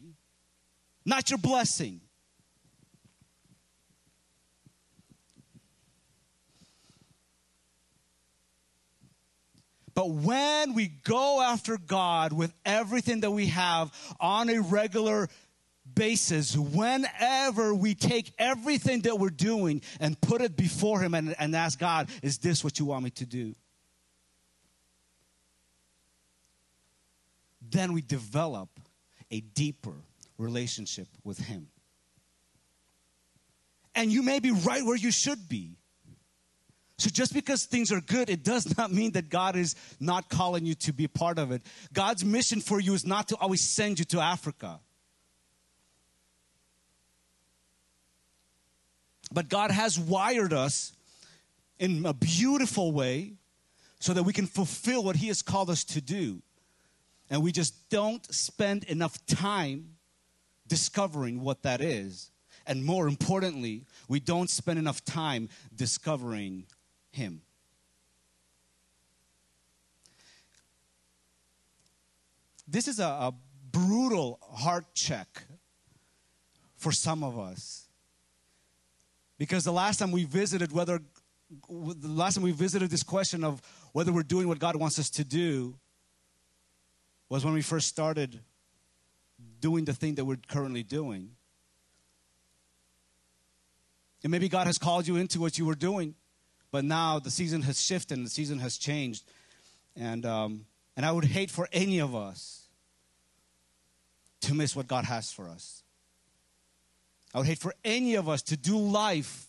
not 1.05 1.29
your 1.29 1.39
blessing. 1.39 2.01
But 9.95 10.09
when 10.09 10.73
we 10.73 10.87
go 10.87 11.41
after 11.41 11.77
God 11.77 12.33
with 12.33 12.53
everything 12.65 13.21
that 13.21 13.31
we 13.31 13.47
have 13.47 13.91
on 14.19 14.49
a 14.49 14.59
regular 14.59 15.29
basis, 15.93 16.57
whenever 16.57 17.73
we 17.73 17.93
take 17.93 18.33
everything 18.39 19.01
that 19.01 19.19
we're 19.19 19.29
doing 19.29 19.81
and 19.99 20.19
put 20.19 20.41
it 20.41 20.55
before 20.55 20.99
Him 20.99 21.13
and, 21.13 21.35
and 21.37 21.55
ask 21.55 21.77
God, 21.77 22.09
is 22.23 22.39
this 22.39 22.63
what 22.63 22.79
you 22.79 22.85
want 22.85 23.03
me 23.03 23.11
to 23.11 23.25
do? 23.25 23.53
Then 27.69 27.93
we 27.93 28.01
develop 28.01 28.69
a 29.29 29.41
deeper 29.41 29.95
relationship 30.37 31.07
with 31.23 31.37
Him. 31.37 31.67
And 33.95 34.11
you 34.11 34.23
may 34.23 34.39
be 34.39 34.51
right 34.51 34.83
where 34.83 34.95
you 34.95 35.11
should 35.11 35.47
be. 35.47 35.77
So 36.97 37.09
just 37.09 37.33
because 37.33 37.65
things 37.65 37.91
are 37.91 38.01
good, 38.01 38.29
it 38.29 38.43
does 38.43 38.77
not 38.77 38.91
mean 38.91 39.11
that 39.13 39.29
God 39.29 39.55
is 39.55 39.75
not 39.99 40.29
calling 40.29 40.65
you 40.65 40.75
to 40.75 40.93
be 40.93 41.07
part 41.07 41.39
of 41.39 41.51
it. 41.51 41.63
God's 41.91 42.23
mission 42.23 42.61
for 42.61 42.79
you 42.79 42.93
is 42.93 43.05
not 43.05 43.29
to 43.29 43.35
always 43.37 43.61
send 43.61 43.99
you 43.99 44.05
to 44.05 44.19
Africa. 44.19 44.79
But 49.31 49.49
God 49.49 49.71
has 49.71 49.99
wired 49.99 50.53
us 50.53 50.93
in 51.79 52.05
a 52.05 52.13
beautiful 52.13 52.91
way 52.91 53.33
so 53.99 54.13
that 54.13 54.23
we 54.23 54.33
can 54.33 54.45
fulfill 54.45 55.03
what 55.03 55.15
He 55.15 55.27
has 55.27 55.41
called 55.41 55.69
us 55.69 55.83
to 55.85 56.01
do. 56.01 56.41
And 57.29 57.41
we 57.41 57.51
just 57.51 57.89
don't 57.89 58.23
spend 58.33 58.83
enough 58.83 59.25
time 59.25 59.95
discovering 60.67 61.41
what 61.41 61.63
that 61.63 61.81
is. 61.81 62.29
And 62.67 62.85
more 62.85 63.07
importantly, 63.07 63.85
we 64.07 64.19
don't 64.19 64.49
spend 64.49 64.77
enough 64.77 65.03
time 65.03 65.49
discovering 65.75 66.65
him. 67.13 67.41
This 72.67 72.87
is 72.87 72.99
a, 72.99 73.05
a 73.05 73.33
brutal 73.71 74.39
heart 74.41 74.85
check 74.93 75.43
for 76.75 76.91
some 76.91 77.23
of 77.23 77.39
us. 77.39 77.87
Because 79.37 79.63
the 79.63 79.71
last 79.71 79.97
time 79.97 80.11
we 80.11 80.25
visited 80.25 80.71
whether 80.71 81.01
the 81.69 82.07
last 82.07 82.35
time 82.35 82.43
we 82.43 82.51
visited 82.51 82.89
this 82.89 83.03
question 83.03 83.43
of 83.43 83.61
whether 83.91 84.11
we're 84.11 84.23
doing 84.23 84.47
what 84.47 84.57
God 84.57 84.75
wants 84.75 84.97
us 84.97 85.09
to 85.11 85.23
do 85.23 85.75
was 87.29 87.45
when 87.45 87.53
we 87.53 87.61
first 87.61 87.87
started 87.87 88.39
doing 89.59 89.85
the 89.85 89.93
thing 89.93 90.15
that 90.15 90.25
we're 90.25 90.39
currently 90.47 90.81
doing. 90.81 91.31
And 94.23 94.31
maybe 94.31 94.49
God 94.49 94.65
has 94.67 94.77
called 94.79 95.07
you 95.07 95.17
into 95.17 95.39
what 95.39 95.59
you 95.59 95.65
were 95.65 95.75
doing. 95.75 96.15
But 96.73 96.83
now 96.83 97.19
the 97.19 97.29
season 97.29 97.61
has 97.61 97.79
shifted 97.79 98.17
and 98.17 98.25
the 98.25 98.31
season 98.31 98.57
has 98.57 98.79
changed. 98.79 99.23
And, 99.95 100.25
um, 100.25 100.65
and 100.97 101.05
I 101.05 101.11
would 101.11 101.23
hate 101.23 101.51
for 101.51 101.69
any 101.71 101.99
of 101.99 102.15
us 102.15 102.63
to 104.41 104.55
miss 104.55 104.75
what 104.75 104.87
God 104.87 105.05
has 105.05 105.31
for 105.31 105.47
us. 105.47 105.83
I 107.31 107.37
would 107.37 107.45
hate 107.45 107.59
for 107.59 107.75
any 107.85 108.15
of 108.15 108.27
us 108.27 108.41
to 108.41 108.57
do 108.57 108.75
life 108.75 109.45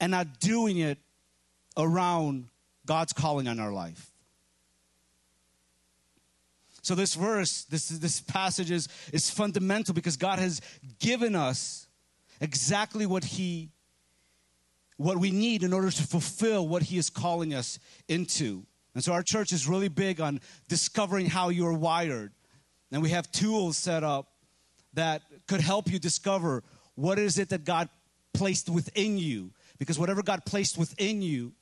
and 0.00 0.10
not 0.10 0.40
doing 0.40 0.78
it 0.78 0.98
around 1.76 2.48
God's 2.86 3.12
calling 3.12 3.46
on 3.46 3.60
our 3.60 3.72
life. 3.72 4.10
So 6.82 6.96
this 6.96 7.14
verse, 7.14 7.62
this 7.70 7.88
this 7.88 8.20
passage 8.20 8.72
is, 8.72 8.88
is 9.12 9.30
fundamental 9.30 9.94
because 9.94 10.16
God 10.16 10.40
has 10.40 10.60
given 10.98 11.36
us 11.36 11.86
exactly 12.40 13.06
what 13.06 13.24
He 13.24 13.70
what 14.96 15.16
we 15.16 15.30
need 15.30 15.62
in 15.62 15.72
order 15.72 15.90
to 15.90 16.02
fulfill 16.02 16.68
what 16.68 16.82
He 16.82 16.98
is 16.98 17.08
calling 17.08 17.54
us 17.54 17.78
into. 18.06 18.66
And 18.94 19.02
so 19.02 19.14
our 19.14 19.22
church 19.22 19.50
is 19.50 19.66
really 19.66 19.88
big 19.88 20.20
on 20.20 20.40
discovering 20.68 21.24
how 21.24 21.48
you're 21.48 21.72
wired. 21.72 22.32
And 22.92 23.00
we 23.00 23.08
have 23.10 23.30
tools 23.32 23.78
set 23.78 24.04
up 24.04 24.28
that 24.92 25.22
could 25.46 25.62
help 25.62 25.90
you 25.90 25.98
discover 25.98 26.62
what 26.96 27.18
is 27.18 27.38
it 27.38 27.48
that 27.48 27.64
God 27.64 27.88
placed 28.34 28.68
within 28.68 29.16
you. 29.16 29.52
Because 29.78 29.98
whatever 29.98 30.22
God 30.22 30.44
placed 30.44 30.76
within 30.76 31.22
you 31.22 31.52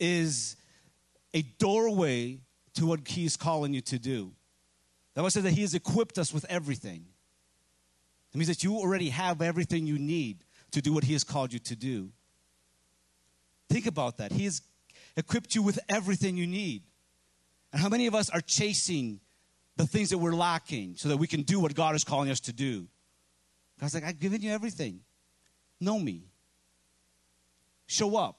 is 0.00 0.56
a 1.34 1.42
doorway 1.42 2.40
to 2.74 2.86
what 2.86 3.06
He's 3.06 3.36
calling 3.36 3.72
you 3.72 3.80
to 3.82 3.98
do. 3.98 4.32
That 5.14 5.20
Bible 5.20 5.30
says 5.30 5.44
that 5.44 5.52
He 5.52 5.60
has 5.60 5.74
equipped 5.74 6.18
us 6.18 6.34
with 6.34 6.44
everything. 6.48 7.04
It 8.32 8.38
means 8.38 8.48
that 8.48 8.64
you 8.64 8.76
already 8.76 9.10
have 9.10 9.42
everything 9.42 9.86
you 9.86 9.98
need 9.98 10.44
to 10.72 10.80
do 10.80 10.92
what 10.92 11.04
He 11.04 11.12
has 11.12 11.24
called 11.24 11.52
you 11.52 11.58
to 11.60 11.76
do. 11.76 12.10
Think 13.68 13.86
about 13.86 14.18
that. 14.18 14.32
He 14.32 14.44
has 14.44 14.62
equipped 15.16 15.54
you 15.54 15.62
with 15.62 15.78
everything 15.88 16.36
you 16.36 16.46
need. 16.46 16.82
And 17.72 17.80
how 17.80 17.88
many 17.88 18.06
of 18.06 18.14
us 18.14 18.30
are 18.30 18.40
chasing 18.40 19.20
the 19.76 19.86
things 19.86 20.10
that 20.10 20.18
we're 20.18 20.34
lacking 20.34 20.96
so 20.96 21.08
that 21.08 21.16
we 21.16 21.26
can 21.26 21.42
do 21.42 21.60
what 21.60 21.74
God 21.74 21.94
is 21.94 22.04
calling 22.04 22.30
us 22.30 22.40
to 22.40 22.52
do? 22.52 22.86
God's 23.80 23.94
like, 23.94 24.04
I've 24.04 24.20
given 24.20 24.42
you 24.42 24.50
everything. 24.50 25.00
Know 25.80 25.98
me. 25.98 26.24
Show 27.86 28.16
up 28.16 28.38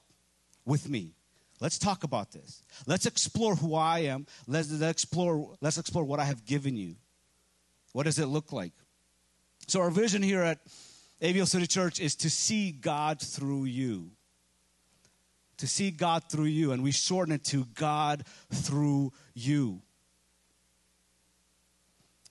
with 0.64 0.88
me. 0.88 1.14
Let's 1.60 1.78
talk 1.78 2.04
about 2.04 2.32
this. 2.32 2.62
Let's 2.86 3.06
explore 3.06 3.54
who 3.54 3.74
I 3.74 4.00
am. 4.00 4.26
Let's, 4.46 4.70
let's, 4.70 5.02
explore, 5.02 5.56
let's 5.60 5.78
explore 5.78 6.04
what 6.04 6.20
I 6.20 6.24
have 6.24 6.44
given 6.44 6.76
you. 6.76 6.96
What 7.92 8.04
does 8.04 8.18
it 8.18 8.26
look 8.26 8.52
like? 8.52 8.72
So, 9.66 9.80
our 9.80 9.90
vision 9.90 10.22
here 10.22 10.42
at 10.42 10.58
AVL 11.22 11.48
City 11.48 11.66
Church 11.66 12.00
is 12.00 12.14
to 12.16 12.30
see 12.30 12.70
God 12.70 13.20
through 13.20 13.64
you. 13.64 14.10
To 15.58 15.66
see 15.66 15.90
God 15.90 16.24
through 16.30 16.46
you. 16.46 16.72
And 16.72 16.82
we 16.82 16.90
shorten 16.90 17.34
it 17.34 17.44
to 17.44 17.64
God 17.74 18.24
through 18.52 19.12
you. 19.34 19.80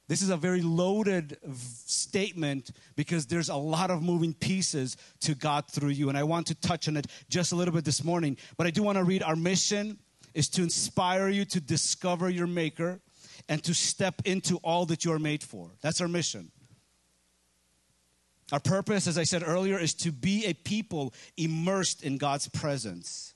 This 0.07 0.21
is 0.21 0.29
a 0.29 0.37
very 0.37 0.61
loaded 0.61 1.37
statement 1.55 2.71
because 2.95 3.25
there's 3.25 3.49
a 3.49 3.55
lot 3.55 3.89
of 3.89 4.03
moving 4.03 4.33
pieces 4.33 4.97
to 5.21 5.33
God 5.33 5.67
through 5.71 5.89
you. 5.89 6.09
And 6.09 6.17
I 6.17 6.23
want 6.23 6.47
to 6.47 6.55
touch 6.55 6.87
on 6.87 6.97
it 6.97 7.07
just 7.29 7.51
a 7.51 7.55
little 7.55 7.73
bit 7.73 7.85
this 7.85 8.03
morning. 8.03 8.37
But 8.57 8.67
I 8.67 8.69
do 8.69 8.83
want 8.83 8.97
to 8.97 9.03
read 9.03 9.23
our 9.23 9.35
mission 9.35 9.97
is 10.33 10.49
to 10.49 10.61
inspire 10.61 11.29
you 11.29 11.45
to 11.45 11.61
discover 11.61 12.29
your 12.29 12.47
maker 12.47 12.99
and 13.47 13.63
to 13.63 13.73
step 13.73 14.15
into 14.25 14.57
all 14.57 14.85
that 14.87 15.05
you 15.05 15.11
are 15.13 15.19
made 15.19 15.41
for. 15.43 15.71
That's 15.81 16.01
our 16.01 16.07
mission. 16.07 16.51
Our 18.51 18.59
purpose, 18.59 19.07
as 19.07 19.17
I 19.17 19.23
said 19.23 19.43
earlier, 19.45 19.79
is 19.79 19.93
to 19.95 20.11
be 20.11 20.45
a 20.45 20.53
people 20.53 21.13
immersed 21.37 22.03
in 22.03 22.17
God's 22.17 22.47
presence. 22.49 23.33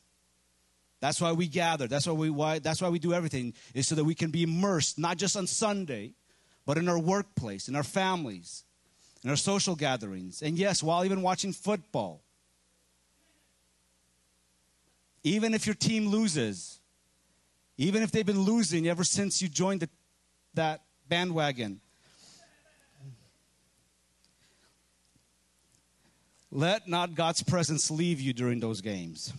That's 1.00 1.22
why 1.22 1.32
we 1.32 1.48
gather. 1.48 1.88
That's 1.88 2.08
why 2.08 2.14
we 2.14 2.30
why 2.30 2.60
that's 2.60 2.82
why 2.82 2.90
we 2.90 3.00
do 3.00 3.14
everything 3.14 3.54
is 3.74 3.88
so 3.88 3.96
that 3.96 4.04
we 4.04 4.16
can 4.16 4.32
be 4.32 4.44
immersed 4.44 4.98
not 4.98 5.18
just 5.18 5.38
on 5.38 5.48
Sunday, 5.48 6.14
but 6.66 6.78
in 6.78 6.90
our 6.90 7.00
workplace, 7.00 7.70
in 7.70 7.76
our 7.76 7.84
families, 7.84 8.64
in 9.24 9.30
our 9.30 9.36
social 9.36 9.76
gatherings, 9.76 10.42
and 10.42 10.58
yes, 10.58 10.82
while 10.82 11.06
even 11.06 11.22
watching 11.22 11.54
football. 11.54 12.22
Even 15.24 15.54
if 15.54 15.66
your 15.66 15.76
team 15.76 16.08
loses, 16.08 16.80
even 17.78 18.02
if 18.02 18.12
they've 18.12 18.26
been 18.26 18.42
losing 18.42 18.88
ever 18.88 19.04
since 19.04 19.42
you 19.42 19.50
joined 19.50 19.82
the, 19.82 19.90
that 20.54 20.82
bandwagon, 21.10 21.82
let 26.52 26.88
not 26.88 27.16
God's 27.16 27.44
presence 27.44 27.92
leave 27.92 28.20
you 28.20 28.34
during 28.34 28.60
those 28.60 28.82
games. 28.82 29.34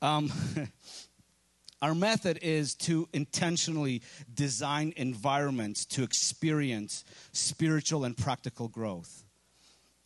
Um, 0.00 0.30
Our 1.80 1.94
method 1.94 2.40
is 2.42 2.74
to 2.76 3.08
intentionally 3.12 4.02
design 4.34 4.92
environments 4.96 5.84
to 5.86 6.02
experience 6.02 7.04
spiritual 7.32 8.04
and 8.04 8.16
practical 8.16 8.66
growth. 8.66 9.24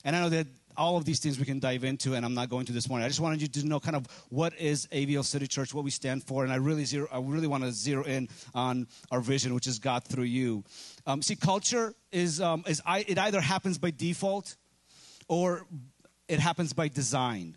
And 0.05 0.15
I 0.15 0.21
know 0.21 0.29
that 0.29 0.49
all 0.77 0.97
of 0.97 1.05
these 1.05 1.21
things 1.21 1.39
we 1.39 1.45
can 1.45 1.61
dive 1.61 1.85
into, 1.85 2.15
and 2.15 2.25
I'm 2.25 2.35
not 2.35 2.51
going 2.51 2.67
to 2.67 2.73
this 2.73 2.89
morning. 2.89 3.05
I 3.05 3.09
just 3.09 3.21
wanted 3.21 3.41
you 3.41 3.49
to 3.49 3.67
know 3.67 3.81
kind 3.81 3.97
of 3.97 4.07
what 4.29 4.59
is 4.59 4.87
AVL 4.87 5.25
City 5.25 5.47
Church, 5.47 5.73
what 5.73 5.85
we 5.85 5.91
stand 5.91 6.25
for, 6.25 6.45
and 6.45 6.53
I 6.53 6.57
really 6.57 6.85
zero, 6.85 7.09
I 7.11 7.21
really 7.21 7.47
want 7.47 7.63
to 7.65 7.73
zero 7.73 8.03
in 8.05 8.29
on 8.55 8.87
our 9.11 9.21
vision, 9.21 9.55
which 9.55 9.67
is 9.67 9.79
God 9.79 10.05
through 10.05 10.25
you. 10.25 10.65
Um, 11.07 11.23
see, 11.23 11.37
culture 11.37 11.95
is 12.11 12.41
um, 12.41 12.65
is 12.67 12.83
I, 12.85 13.05
it 13.07 13.19
either 13.19 13.41
happens 13.41 13.79
by 13.79 13.91
default, 13.91 14.57
or 15.33 15.65
it 16.29 16.39
happens 16.39 16.75
by 16.75 16.89
design. 16.89 17.57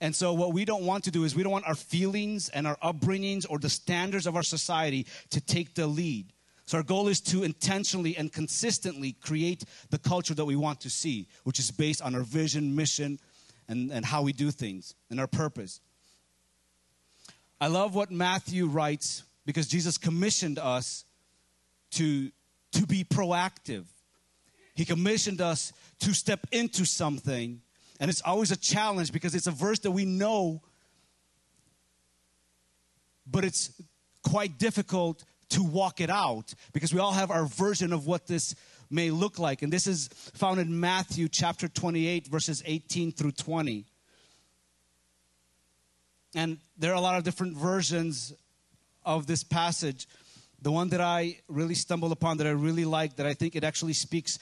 And 0.00 0.14
so, 0.14 0.32
what 0.32 0.52
we 0.52 0.64
don't 0.64 0.86
want 0.86 1.02
to 1.04 1.10
do 1.10 1.24
is 1.24 1.34
we 1.34 1.42
don't 1.42 1.50
want 1.50 1.66
our 1.66 1.74
feelings 1.74 2.48
and 2.50 2.68
our 2.68 2.76
upbringings 2.76 3.44
or 3.50 3.58
the 3.58 3.68
standards 3.68 4.28
of 4.28 4.36
our 4.36 4.44
society 4.44 5.08
to 5.30 5.40
take 5.40 5.74
the 5.74 5.88
lead. 5.88 6.32
So, 6.66 6.78
our 6.78 6.84
goal 6.84 7.08
is 7.08 7.20
to 7.22 7.42
intentionally 7.42 8.16
and 8.16 8.32
consistently 8.32 9.16
create 9.20 9.64
the 9.90 9.98
culture 9.98 10.34
that 10.34 10.44
we 10.44 10.54
want 10.54 10.80
to 10.82 10.90
see, 10.90 11.26
which 11.42 11.58
is 11.58 11.72
based 11.72 12.00
on 12.00 12.14
our 12.14 12.20
vision, 12.20 12.76
mission, 12.76 13.18
and, 13.68 13.90
and 13.90 14.04
how 14.04 14.22
we 14.22 14.32
do 14.32 14.52
things 14.52 14.94
and 15.10 15.18
our 15.18 15.26
purpose. 15.26 15.80
I 17.60 17.66
love 17.66 17.96
what 17.96 18.12
Matthew 18.12 18.66
writes 18.66 19.24
because 19.44 19.66
Jesus 19.66 19.98
commissioned 19.98 20.60
us 20.60 21.04
to, 21.92 22.30
to 22.70 22.86
be 22.86 23.02
proactive. 23.02 23.86
He 24.74 24.84
commissioned 24.84 25.40
us 25.40 25.72
to 26.00 26.14
step 26.14 26.46
into 26.52 26.84
something 26.84 27.60
and 28.02 28.10
it's 28.10 28.20
always 28.22 28.50
a 28.50 28.56
challenge 28.56 29.12
because 29.12 29.36
it's 29.36 29.46
a 29.46 29.52
verse 29.52 29.78
that 29.78 29.92
we 29.92 30.04
know, 30.04 30.60
but 33.24 33.44
it's 33.44 33.80
quite 34.24 34.58
difficult 34.58 35.24
to 35.50 35.62
walk 35.62 36.00
it 36.00 36.10
out 36.10 36.52
because 36.72 36.92
we 36.92 36.98
all 36.98 37.12
have 37.12 37.30
our 37.30 37.44
version 37.44 37.92
of 37.92 38.04
what 38.04 38.26
this 38.26 38.56
may 38.90 39.12
look 39.12 39.38
like. 39.38 39.62
And 39.62 39.72
this 39.72 39.86
is 39.86 40.08
found 40.34 40.58
in 40.58 40.80
Matthew 40.80 41.28
chapter 41.28 41.68
28, 41.68 42.26
verses 42.26 42.60
18 42.66 43.12
through 43.12 43.32
20. 43.32 43.86
And 46.34 46.58
there 46.76 46.90
are 46.90 46.96
a 46.96 47.00
lot 47.00 47.18
of 47.18 47.22
different 47.22 47.56
versions 47.56 48.32
of 49.04 49.28
this 49.28 49.44
passage. 49.44 50.08
The 50.60 50.72
one 50.72 50.88
that 50.88 51.00
I 51.00 51.38
really 51.46 51.74
stumbled 51.74 52.10
upon, 52.10 52.38
that 52.38 52.48
I 52.48 52.50
really 52.50 52.84
like, 52.84 53.14
that 53.16 53.26
I 53.26 53.34
think 53.34 53.54
it 53.54 53.62
actually 53.62 53.92
speaks 53.92 54.40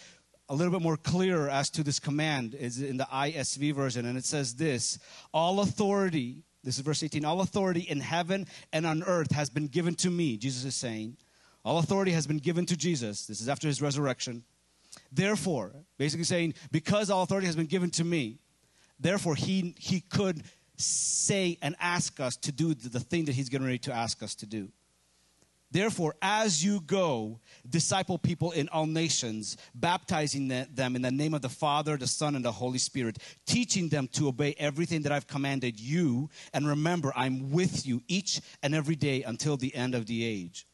a 0.51 0.55
little 0.55 0.73
bit 0.73 0.83
more 0.83 0.97
clear 0.97 1.49
as 1.49 1.71
to 1.71 1.85
this 1.85 2.01
command 2.01 2.57
is 2.57 2.83
in 2.83 2.97
the 2.97 3.05
ISV 3.05 3.73
version, 3.73 4.05
and 4.05 4.19
it 4.19 4.25
says 4.25 4.57
this 4.57 4.99
All 5.33 5.61
authority, 5.61 6.43
this 6.65 6.77
is 6.77 6.81
verse 6.81 7.05
18, 7.05 7.25
all 7.25 7.41
authority 7.41 7.83
in 7.83 8.01
heaven 8.01 8.47
and 8.73 8.85
on 8.85 9.05
earth 9.05 9.31
has 9.31 9.49
been 9.49 9.69
given 9.69 9.95
to 9.95 10.11
me, 10.11 10.37
Jesus 10.37 10.65
is 10.65 10.75
saying. 10.75 11.17
All 11.65 11.79
authority 11.79 12.11
has 12.13 12.27
been 12.27 12.39
given 12.39 12.67
to 12.67 12.77
Jesus. 12.77 13.27
This 13.27 13.41
is 13.41 13.49
after 13.49 13.69
his 13.69 13.81
resurrection. 13.81 14.43
Therefore, 15.13 15.73
basically 15.99 16.25
saying, 16.25 16.55
because 16.73 17.11
all 17.11 17.23
authority 17.23 17.47
has 17.47 17.55
been 17.55 17.67
given 17.67 17.91
to 17.91 18.05
me, 18.05 18.41
therefore 18.99 19.37
he, 19.37 19.77
he 19.79 20.01
could 20.01 20.43
say 20.77 21.59
and 21.63 21.77
ask 21.79 22.19
us 22.19 22.37
to 22.39 22.51
do 22.51 22.75
the, 22.75 22.89
the 22.89 23.01
thing 23.01 23.27
that 23.27 23.37
he's 23.37 23.51
getting 23.51 23.67
ready 23.67 23.79
to 23.79 23.93
ask 23.93 24.21
us 24.21 24.35
to 24.37 24.47
do. 24.47 24.73
Therefore, 25.73 26.17
as 26.21 26.65
you 26.65 26.81
go, 26.81 27.39
disciple 27.69 28.19
people 28.19 28.51
in 28.51 28.69
all 28.71 28.87
nations, 28.87 29.57
baptizing 29.75 30.49
them 30.49 30.97
in 30.97 31.03
the 31.03 31.13
name 31.13 31.33
of 31.33 31.43
the 31.43 31.49
Father, 31.49 31.97
the 31.97 32.09
Son, 32.09 32.35
and 32.35 32.45
the 32.45 32.51
Holy 32.51 32.79
Spirit, 32.79 33.19
teaching 33.47 33.89
them 33.89 34.09
to 34.09 34.27
obey 34.27 34.55
everything 34.59 35.03
that 35.03 35.13
I've 35.13 35.29
commanded 35.29 35.79
you. 35.79 36.29
And 36.53 36.67
remember, 36.67 37.13
I'm 37.15 37.53
with 37.53 37.87
you 37.87 38.03
each 38.09 38.41
and 38.65 38.75
every 38.75 38.97
day 38.97 39.23
until 39.23 39.57
the 39.57 39.73
end 39.75 39.95
of 39.95 40.07
the 40.07 40.25
age. 40.25 40.67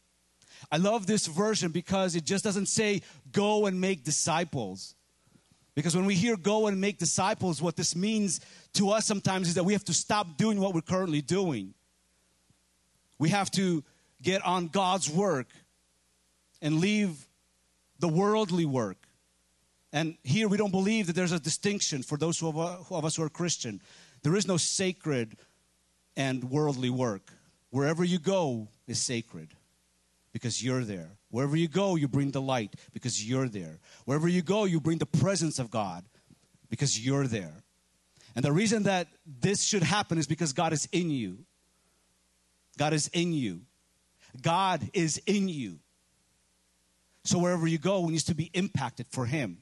I 0.73 0.79
love 0.79 1.07
this 1.07 1.27
version 1.27 1.73
because 1.73 2.17
it 2.17 2.25
just 2.25 2.43
doesn't 2.43 2.67
say, 2.67 3.03
go 3.33 3.67
and 3.67 3.79
make 3.79 4.03
disciples. 4.03 4.95
Because 5.75 5.95
when 5.95 6.07
we 6.07 6.15
hear 6.15 6.39
go 6.39 6.69
and 6.69 6.81
make 6.81 6.97
disciples, 6.97 7.61
what 7.61 7.77
this 7.77 7.95
means 7.95 8.41
to 8.73 8.89
us 8.89 9.05
sometimes 9.05 9.49
is 9.49 9.55
that 9.57 9.65
we 9.65 9.75
have 9.75 9.85
to 9.85 9.95
stop 9.95 10.39
doing 10.39 10.59
what 10.59 10.73
we're 10.73 10.81
currently 10.81 11.21
doing. 11.21 11.75
We 13.19 13.29
have 13.29 13.51
to 13.53 13.85
get 14.27 14.45
on 14.45 14.67
God's 14.67 15.09
work 15.09 15.47
and 16.61 16.81
leave 16.81 17.29
the 18.01 18.09
worldly 18.09 18.67
work. 18.67 18.97
And 19.93 20.17
here 20.25 20.49
we 20.49 20.57
don't 20.57 20.73
believe 20.73 21.07
that 21.07 21.13
there's 21.15 21.31
a 21.31 21.39
distinction 21.39 22.03
for 22.03 22.19
those 22.19 22.43
of 22.43 22.59
us 22.59 23.17
who 23.17 23.23
are 23.23 23.29
Christian. 23.29 23.81
There 24.25 24.35
is 24.35 24.49
no 24.49 24.57
sacred 24.57 25.37
and 26.17 26.43
worldly 26.51 26.91
work. 26.91 27.31
Wherever 27.71 28.03
you 28.03 28.19
go 28.19 28.67
is 28.89 29.01
sacred 29.01 29.55
because 30.33 30.61
you're 30.61 30.83
there. 30.83 31.11
Wherever 31.31 31.57
you 31.57 31.69
go, 31.69 31.95
you 31.95 32.09
bring 32.09 32.33
the 32.33 32.43
light 32.43 32.75
because 32.93 33.25
you're 33.25 33.49
there. 33.49 33.79
Wherever 34.07 34.27
you 34.27 34.43
go, 34.43 34.65
you 34.65 34.81
bring 34.81 34.99
the 34.99 35.07
presence 35.07 35.61
of 35.61 35.71
God 35.71 36.05
because 36.69 36.99
you're 36.99 37.29
there. 37.29 37.63
And 38.35 38.45
the 38.45 38.53
reason 38.53 38.83
that 38.83 39.07
this 39.25 39.63
should 39.63 39.85
happen 39.85 40.19
is 40.19 40.27
because 40.27 40.53
God 40.53 40.73
is 40.73 40.89
in 40.91 41.11
you. 41.11 41.45
God 42.77 42.93
is 42.93 43.07
in 43.13 43.33
you. 43.33 43.61
God 44.43 44.89
is 44.93 45.21
in 45.27 45.49
you. 45.49 45.79
So 47.25 47.39
wherever 47.39 47.67
you 47.67 47.79
go 47.79 48.07
needs 48.07 48.25
to 48.25 48.35
be 48.35 48.51
impacted 48.55 49.07
for 49.09 49.27
Him. 49.27 49.59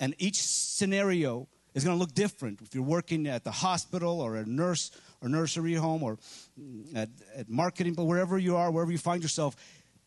And 0.00 0.14
each 0.18 0.40
scenario 0.40 1.48
is 1.74 1.84
going 1.84 1.96
to 1.96 2.00
look 2.00 2.14
different. 2.14 2.60
If 2.62 2.74
you're 2.74 2.84
working 2.84 3.26
at 3.26 3.44
the 3.44 3.50
hospital 3.50 4.20
or 4.20 4.36
a 4.36 4.46
nurse 4.46 4.90
or 5.20 5.28
nursery 5.28 5.74
home 5.74 6.02
or 6.02 6.18
mm, 6.58 6.96
at, 6.96 7.08
at 7.36 7.48
marketing, 7.48 7.94
but 7.94 8.04
wherever 8.04 8.38
you 8.38 8.56
are, 8.56 8.70
wherever 8.70 8.92
you 8.92 8.98
find 8.98 9.22
yourself, 9.22 9.56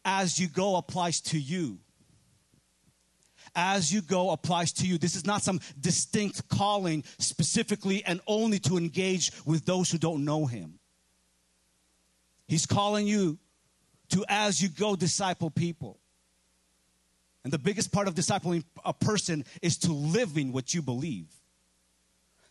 as 0.04 0.40
you 0.40 0.48
go 0.48 0.78
applies 0.78 1.22
to 1.22 1.40
you 1.40 1.80
as 3.56 3.94
you 3.94 4.02
go 4.02 4.32
applies 4.32 4.72
to 4.74 4.88
you. 4.88 4.98
This 4.98 5.16
is 5.16 5.26
not 5.26 5.42
some 5.42 5.60
distinct 5.80 6.48
calling 6.50 7.04
specifically 7.20 8.04
and 8.06 8.22
only 8.28 8.60
to 8.60 8.78
engage 8.78 9.32
with 9.46 9.66
those 9.66 9.92
who 9.92 9.98
don't 9.98 10.26
know 10.26 10.46
Him. 10.46 10.80
He's 12.48 12.66
calling 12.66 13.08
you 13.08 13.38
to, 14.12 14.26
as 14.30 14.62
you 14.62 14.70
go, 14.70 14.96
disciple 14.96 15.50
people. 15.50 16.00
And 17.44 17.52
the 17.52 17.60
biggest 17.60 17.92
part 17.92 18.08
of 18.08 18.16
discipling 18.16 18.64
a 18.86 18.94
person 18.94 19.46
is 19.62 19.78
to 19.80 19.92
living 19.92 20.52
what 20.52 20.74
you 20.74 20.82
believe. 20.82 21.28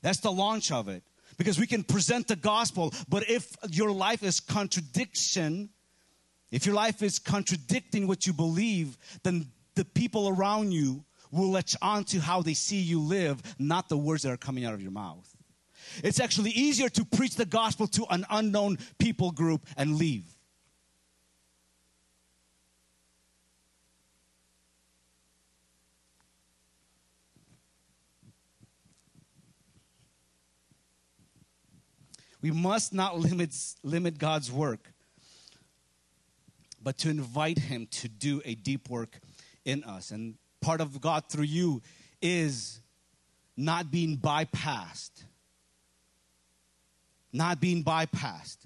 That's 0.03 0.21
the 0.21 0.33
launch 0.33 0.73
of 0.73 0.89
it. 0.89 1.03
Because 1.39 1.59
we 1.59 1.67
can 1.67 1.85
present 1.85 2.29
the 2.29 2.37
gospel, 2.37 2.93
but 3.09 3.29
if 3.31 3.55
your 3.71 3.93
life 3.93 4.23
is 4.23 4.41
contradiction, 4.41 5.71
if 6.51 6.67
your 6.67 6.75
life 6.75 7.03
is 7.03 7.19
contradicting 7.19 8.07
what 8.07 8.27
you 8.27 8.33
believe, 8.33 8.99
then 9.23 9.47
the 9.77 9.85
people 9.85 10.29
around 10.29 10.73
you 10.73 11.05
will 11.31 11.53
latch 11.53 11.77
on 11.81 12.05
to 12.05 12.19
how 12.21 12.43
they 12.43 12.55
see 12.55 12.81
you 12.81 13.01
live, 13.01 13.41
not 13.59 13.89
the 13.89 13.97
words 13.97 14.25
that 14.25 14.33
are 14.33 14.37
coming 14.37 14.65
out 14.65 14.75
of 14.75 14.83
your 14.83 14.91
mouth. 14.91 15.35
It's 16.03 16.21
actually 16.21 16.51
easier 16.51 16.89
to 16.91 17.05
preach 17.05 17.37
the 17.37 17.47
gospel 17.47 17.87
to 17.89 18.05
an 18.11 18.27
unknown 18.29 18.79
people 18.99 19.31
group 19.31 19.65
and 19.77 19.97
leave. 19.97 20.25
We 32.43 32.51
must 32.51 32.95
not 32.95 33.19
limit, 33.19 33.55
limit 33.83 34.19
God's 34.19 34.51
work, 34.51 34.93
but 36.83 36.99
to 36.99 37.11
invite 37.11 37.59
Him 37.59 37.87
to 37.93 38.09
do 38.09 38.41
a 38.45 38.55
deep 38.55 38.89
work 38.89 39.21
in 39.65 39.85
us. 39.85 40.11
And 40.11 40.37
part 40.61 40.81
of 40.81 41.01
God 41.01 41.25
through 41.29 41.45
you 41.45 41.83
is 42.23 42.81
not 43.57 43.91
being 43.91 44.17
bypassed. 44.17 45.25
Not 47.33 47.61
being 47.61 47.85
bypassed. 47.85 48.59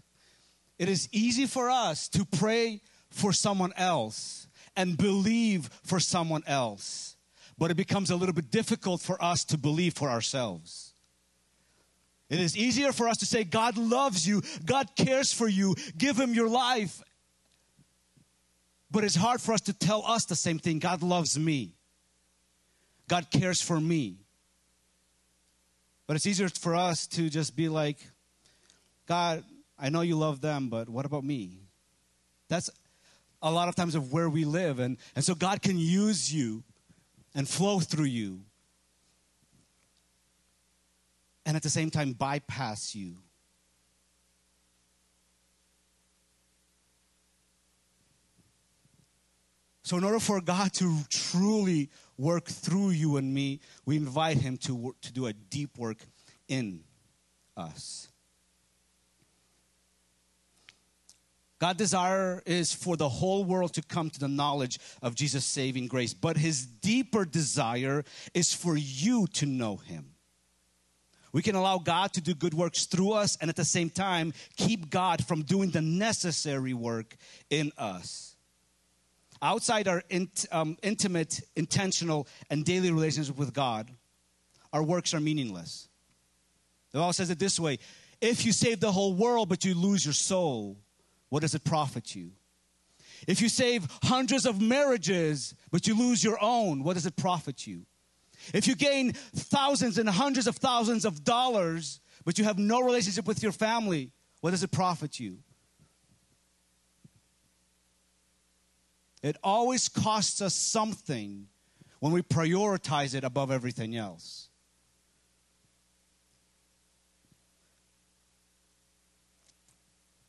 It 0.79 0.89
is 0.89 1.09
easy 1.13 1.47
for 1.47 1.69
us 1.69 2.09
to 2.11 2.25
pray 2.25 2.81
for 3.11 3.33
someone 3.33 3.73
else 3.77 4.49
and 4.77 4.97
believe 4.97 5.69
for 5.83 6.01
someone 6.01 6.43
else, 6.47 7.17
but 7.59 7.71
it 7.71 7.77
becomes 7.77 8.11
a 8.11 8.17
little 8.17 8.35
bit 8.35 8.51
difficult 8.51 9.01
for 9.01 9.23
us 9.23 9.45
to 9.45 9.59
believe 9.59 9.95
for 9.95 10.11
ourselves. 10.11 10.94
It 12.31 12.41
is 12.41 12.57
easier 12.57 12.93
for 12.93 13.09
us 13.09 13.19
to 13.19 13.27
say, 13.27 13.45
God 13.45 13.77
loves 13.77 14.27
you, 14.27 14.43
God 14.65 14.89
cares 14.97 15.33
for 15.33 15.47
you, 15.47 15.75
give 15.97 16.19
him 16.19 16.35
your 16.35 16.49
life. 16.49 17.03
But 18.91 19.05
it's 19.05 19.17
hard 19.17 19.41
for 19.41 19.53
us 19.53 19.61
to 19.63 19.73
tell 19.73 20.05
us 20.07 20.25
the 20.25 20.37
same 20.37 20.59
thing 20.59 20.79
God 20.79 21.03
loves 21.03 21.39
me. 21.39 21.73
God 23.09 23.31
cares 23.31 23.61
for 23.61 23.81
me. 23.81 24.19
But 26.07 26.17
it's 26.17 26.27
easier 26.27 26.49
for 26.49 26.75
us 26.75 27.07
to 27.09 27.29
just 27.29 27.57
be 27.57 27.69
like, 27.69 27.99
God, 29.07 29.45
I 29.79 29.89
know 29.89 30.03
you 30.03 30.17
love 30.17 30.41
them, 30.41 30.69
but 30.69 30.89
what 30.89 31.07
about 31.07 31.25
me? 31.25 31.59
That's 32.49 32.71
a 33.43 33.51
lot 33.51 33.69
of 33.69 33.75
times 33.75 33.95
of 33.95 34.13
where 34.13 34.29
we 34.29 34.45
live. 34.45 34.79
And, 34.79 34.97
and 35.17 35.25
so 35.25 35.35
God 35.35 35.61
can 35.61 35.79
use 35.79 36.33
you 36.33 36.63
and 37.35 37.49
flow 37.49 37.81
through 37.81 38.07
you. 38.07 38.41
And 41.47 41.57
at 41.57 41.63
the 41.63 41.71
same 41.71 41.91
time, 41.91 42.13
bypass 42.13 42.95
you. 42.95 43.17
So, 49.85 49.99
in 49.99 50.05
order 50.05 50.19
for 50.19 50.41
God 50.41 50.73
to 50.75 50.99
truly 51.11 51.91
work 52.17 52.47
through 52.47 52.91
you 52.91 53.19
and 53.19 53.35
me, 53.35 53.61
we 53.85 53.97
invite 53.97 54.39
Him 54.39 54.57
to, 54.59 54.75
work, 54.75 55.01
to 55.03 55.13
do 55.13 55.27
a 55.27 55.35
deep 55.35 55.77
work 55.77 55.99
in 56.49 56.85
us. 57.55 58.09
God's 61.59 61.79
desire 61.79 62.43
is 62.47 62.73
for 62.73 62.97
the 62.97 63.09
whole 63.09 63.45
world 63.45 63.75
to 63.75 63.83
come 63.83 64.09
to 64.09 64.19
the 64.19 64.29
knowledge 64.29 64.79
of 65.03 65.15
Jesus' 65.15 65.45
saving 65.45 65.89
grace, 65.89 66.15
but 66.15 66.39
His 66.39 66.65
deeper 66.65 67.27
desire 67.27 68.05
is 68.33 68.55
for 68.55 68.77
you 68.77 69.27
to 69.35 69.45
know 69.45 69.77
Him. 69.77 70.14
We 71.35 71.43
can 71.43 71.55
allow 71.55 71.77
God 71.77 72.15
to 72.15 72.23
do 72.23 72.35
good 72.35 72.55
works 72.55 72.87
through 72.87 73.13
us 73.13 73.37
and 73.39 73.51
at 73.51 73.57
the 73.57 73.65
same 73.67 73.91
time 73.91 74.33
keep 74.57 74.89
God 74.89 75.27
from 75.27 75.43
doing 75.43 75.69
the 75.69 75.83
necessary 75.83 76.73
work 76.73 77.17
in 77.51 77.73
us 77.77 78.35
outside 79.45 79.87
our 79.87 80.03
int, 80.09 80.47
um, 80.51 80.77
intimate, 80.83 81.43
intentional, 81.55 82.27
and 82.51 82.65
daily 82.65 82.91
relationship 82.91 83.37
with 83.37 83.53
God, 83.53 83.91
our 84.73 84.83
works 84.83 85.15
are 85.15 85.21
meaningless. 85.21 85.89
The 86.93 86.99
Bible 86.99 87.13
says 87.13 87.31
it 87.31 87.39
this 87.39 87.61
way 87.61 87.79
if 88.21 88.47
you 88.47 88.53
save 88.53 88.81
the 88.81 88.91
whole 88.91 89.13
world 89.13 89.49
but 89.49 89.65
you 89.65 89.75
lose 89.75 90.05
your 90.05 90.15
soul, 90.15 90.79
what 91.29 91.43
does 91.43 91.55
it 91.55 91.63
profit 91.63 92.17
you? 92.17 92.31
If 93.29 93.41
you 93.41 93.49
save 93.49 93.87
hundreds 94.03 94.47
of 94.47 94.61
marriages 94.61 95.55
but 95.71 95.87
you 95.87 95.97
lose 95.97 96.25
your 96.25 96.39
own, 96.41 96.83
what 96.83 96.95
does 96.95 97.07
it 97.07 97.17
profit 97.17 97.67
you? 97.67 97.87
If 98.53 98.67
you 98.67 98.75
gain 98.75 99.13
thousands 99.13 99.99
and 99.99 100.09
hundreds 100.09 100.47
of 100.47 100.57
thousands 100.57 101.05
of 101.05 101.25
dollars 101.25 102.01
but 102.25 102.39
you 102.39 102.45
have 102.45 102.59
no 102.59 102.81
relationship 102.81 103.27
with 103.27 103.43
your 103.43 103.53
family, 103.53 104.11
what 104.41 104.51
does 104.51 104.63
it 104.63 104.71
profit 104.71 105.21
you? 105.21 105.39
It 109.23 109.37
always 109.43 109.89
costs 109.89 110.43
us 110.43 110.55
something 110.55 111.47
when 112.01 112.13
we 112.13 112.21
prioritize 112.21 113.15
it 113.15 113.25
above 113.25 113.51
everything 113.51 113.97
else. 113.97 114.49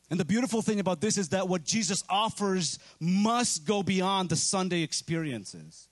And 0.08 0.20
the 0.20 0.24
beautiful 0.24 0.62
thing 0.62 0.80
about 0.80 1.00
this 1.00 1.18
is 1.18 1.30
that 1.30 1.48
what 1.48 1.64
Jesus 1.64 2.04
offers 2.08 2.78
must 3.00 3.66
go 3.66 3.82
beyond 3.82 4.28
the 4.28 4.36
Sunday 4.36 4.82
experiences. 4.82 5.88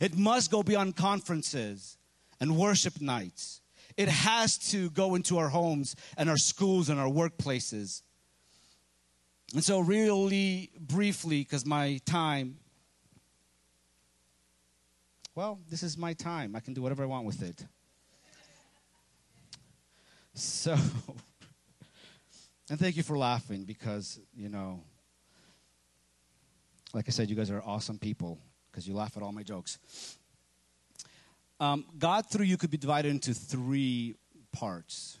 It 0.00 0.16
must 0.16 0.50
go 0.50 0.62
beyond 0.62 0.96
conferences 0.96 1.96
and 2.40 2.56
worship 2.56 3.00
nights. 3.00 3.60
It 3.96 4.08
has 4.08 4.58
to 4.70 4.90
go 4.90 5.14
into 5.14 5.38
our 5.38 5.48
homes 5.48 5.96
and 6.16 6.28
our 6.28 6.36
schools 6.36 6.88
and 6.90 7.00
our 7.00 7.08
workplaces. 7.08 8.02
And 9.54 9.64
so, 9.64 9.78
really 9.80 10.70
briefly, 10.78 11.40
because 11.42 11.64
my 11.64 12.00
time, 12.04 12.58
well, 15.34 15.60
this 15.70 15.82
is 15.82 15.96
my 15.96 16.12
time. 16.12 16.54
I 16.54 16.60
can 16.60 16.74
do 16.74 16.82
whatever 16.82 17.04
I 17.04 17.06
want 17.06 17.24
with 17.24 17.42
it. 17.42 17.64
So, 20.34 20.72
and 22.68 22.78
thank 22.78 22.96
you 22.96 23.02
for 23.02 23.16
laughing 23.16 23.64
because, 23.64 24.20
you 24.34 24.50
know, 24.50 24.82
like 26.92 27.06
I 27.08 27.10
said, 27.10 27.30
you 27.30 27.36
guys 27.36 27.50
are 27.50 27.62
awesome 27.64 27.98
people 27.98 28.38
because 28.76 28.86
you 28.86 28.92
laugh 28.92 29.16
at 29.16 29.22
all 29.22 29.32
my 29.32 29.42
jokes. 29.42 29.78
Um, 31.58 31.86
God 31.98 32.26
through 32.26 32.44
you 32.44 32.58
could 32.58 32.70
be 32.70 32.76
divided 32.76 33.08
into 33.08 33.32
three 33.32 34.16
parts. 34.52 35.16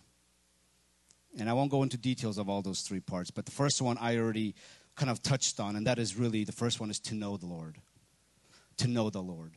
And 1.38 1.48
I 1.48 1.54
won't 1.54 1.70
go 1.70 1.82
into 1.82 1.96
details 1.96 2.36
of 2.36 2.50
all 2.50 2.60
those 2.60 2.82
three 2.82 3.00
parts, 3.00 3.30
but 3.30 3.46
the 3.46 3.52
first 3.52 3.80
one 3.80 3.96
I 3.98 4.18
already 4.18 4.54
kind 4.94 5.10
of 5.10 5.22
touched 5.22 5.58
on, 5.58 5.74
and 5.74 5.86
that 5.86 5.98
is 5.98 6.16
really 6.16 6.44
the 6.44 6.52
first 6.52 6.80
one 6.80 6.90
is 6.90 6.98
to 7.00 7.14
know 7.14 7.38
the 7.38 7.46
Lord. 7.46 7.78
To 8.76 8.88
know 8.88 9.08
the 9.08 9.22
Lord. 9.22 9.52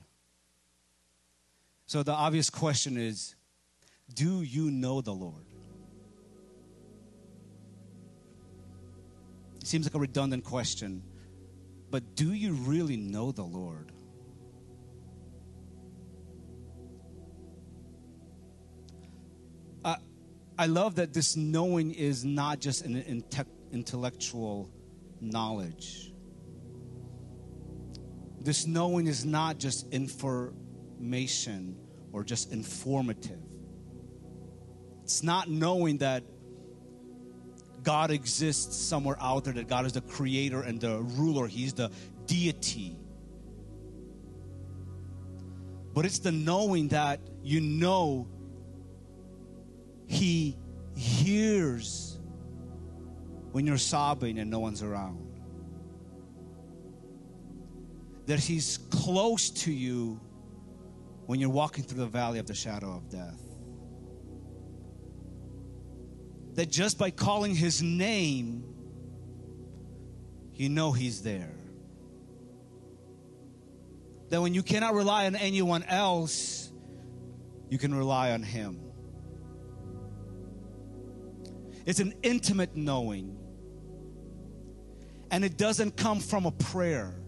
So 1.86 2.02
the 2.02 2.14
obvious 2.14 2.50
question 2.50 2.96
is 2.96 3.36
do 4.14 4.44
you 4.44 4.72
know 4.72 5.02
the 5.02 5.14
Lord? 5.14 5.46
It 9.60 9.68
seems 9.68 9.86
like 9.86 9.94
a 9.94 10.00
redundant 10.00 10.46
question, 10.46 11.04
but 11.90 12.16
do 12.16 12.34
you 12.34 12.54
really 12.54 12.98
know 12.98 13.32
the 13.32 13.44
Lord? 13.44 13.92
I 20.60 20.66
love 20.66 20.96
that 20.96 21.14
this 21.14 21.38
knowing 21.38 21.94
is 21.94 22.26
not 22.26 22.60
just 22.60 22.84
an 22.84 23.02
inte- 23.02 23.46
intellectual 23.72 24.70
knowledge. 25.22 26.12
This 28.42 28.68
knowing 28.68 29.08
is 29.08 29.24
not 29.24 29.58
just 29.58 29.88
information 29.94 31.78
or 32.12 32.26
just 32.26 32.52
informative. 32.52 33.40
It's 35.06 35.24
not 35.24 35.50
knowing 35.50 36.00
that 36.00 36.26
God 37.84 38.12
exists 38.12 38.76
somewhere 38.76 39.18
out 39.20 39.46
there, 39.46 39.54
that 39.54 39.68
God 39.68 39.86
is 39.86 39.94
the 39.94 40.02
creator 40.02 40.62
and 40.62 40.80
the 40.80 41.00
ruler, 41.00 41.48
He's 41.48 41.74
the 41.74 41.92
deity. 42.26 42.98
But 45.94 46.06
it's 46.06 46.20
the 46.20 46.32
knowing 46.32 46.90
that 46.90 47.20
you 47.44 47.62
know 47.62 48.28
He 50.08 50.58
hears 50.96 52.20
when 53.52 53.66
you're 53.66 53.78
sobbing 53.78 54.40
and 54.40 54.50
no 54.52 54.60
one's 54.60 54.84
around. 54.84 55.26
That 58.28 58.40
He's 58.40 58.78
close 58.90 59.50
to 59.50 59.72
you 59.72 60.22
when 61.26 61.40
you're 61.40 61.50
walking 61.50 61.84
through 61.84 62.00
the 62.00 62.08
valley 62.08 62.40
of 62.40 62.48
the 62.48 62.54
shadow 62.54 62.92
of 62.92 63.10
death. 63.10 63.49
That 66.60 66.70
just 66.70 66.98
by 66.98 67.10
calling 67.10 67.56
His 67.56 67.82
name, 67.82 68.66
you 70.54 70.68
know 70.68 70.92
He's 70.92 71.22
there. 71.22 71.56
That 74.28 74.42
when 74.42 74.54
you 74.54 74.62
cannot 74.62 74.94
rely 74.94 75.26
on 75.26 75.38
anyone 75.38 75.84
else, 75.84 76.70
you 77.70 77.78
can 77.78 77.96
rely 77.96 78.32
on 78.32 78.44
Him. 78.44 78.78
It's 81.86 82.02
an 82.02 82.14
intimate 82.24 82.76
knowing. 82.76 83.38
And 85.32 85.46
it 85.46 85.58
doesn't 85.58 85.96
come 85.96 86.20
from 86.20 86.46
a 86.46 86.52
prayer. 86.52 87.22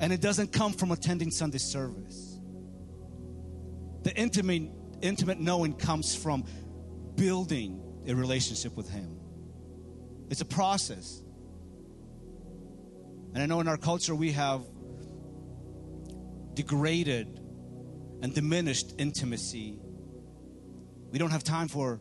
And 0.00 0.12
it 0.12 0.20
doesn't 0.20 0.50
come 0.50 0.72
from 0.72 0.90
attending 0.90 1.30
Sunday 1.30 1.58
service. 1.58 2.40
The 4.02 4.12
intimate, 4.16 4.68
intimate 5.00 5.38
knowing 5.38 5.74
comes 5.74 6.16
from 6.16 6.44
building 7.18 7.82
a 8.06 8.14
relationship 8.14 8.74
with 8.76 8.88
Him. 8.88 9.18
It's 10.30 10.40
a 10.40 10.46
process. 10.46 11.22
And 13.34 13.42
I 13.42 13.46
know 13.46 13.60
in 13.60 13.68
our 13.68 13.76
culture 13.76 14.14
we 14.14 14.32
have 14.32 14.62
degraded 16.54 17.40
and 18.22 18.34
diminished 18.34 18.94
intimacy. 18.98 19.78
We 21.10 21.18
don't 21.18 21.30
have 21.30 21.44
time 21.44 21.68
for 21.68 22.00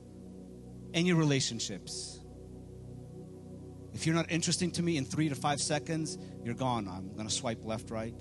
any 0.93 1.13
relationships. 1.13 2.19
If 3.93 4.05
you're 4.05 4.15
not 4.15 4.31
interesting 4.31 4.71
to 4.71 4.83
me 4.83 4.97
in 4.97 5.05
three 5.05 5.29
to 5.29 5.35
five 5.35 5.59
seconds, 5.59 6.17
you're 6.43 6.55
gone. 6.55 6.87
I'm 6.87 7.13
going 7.13 7.27
to 7.27 7.33
swipe 7.33 7.65
left, 7.65 7.89
right. 7.89 8.13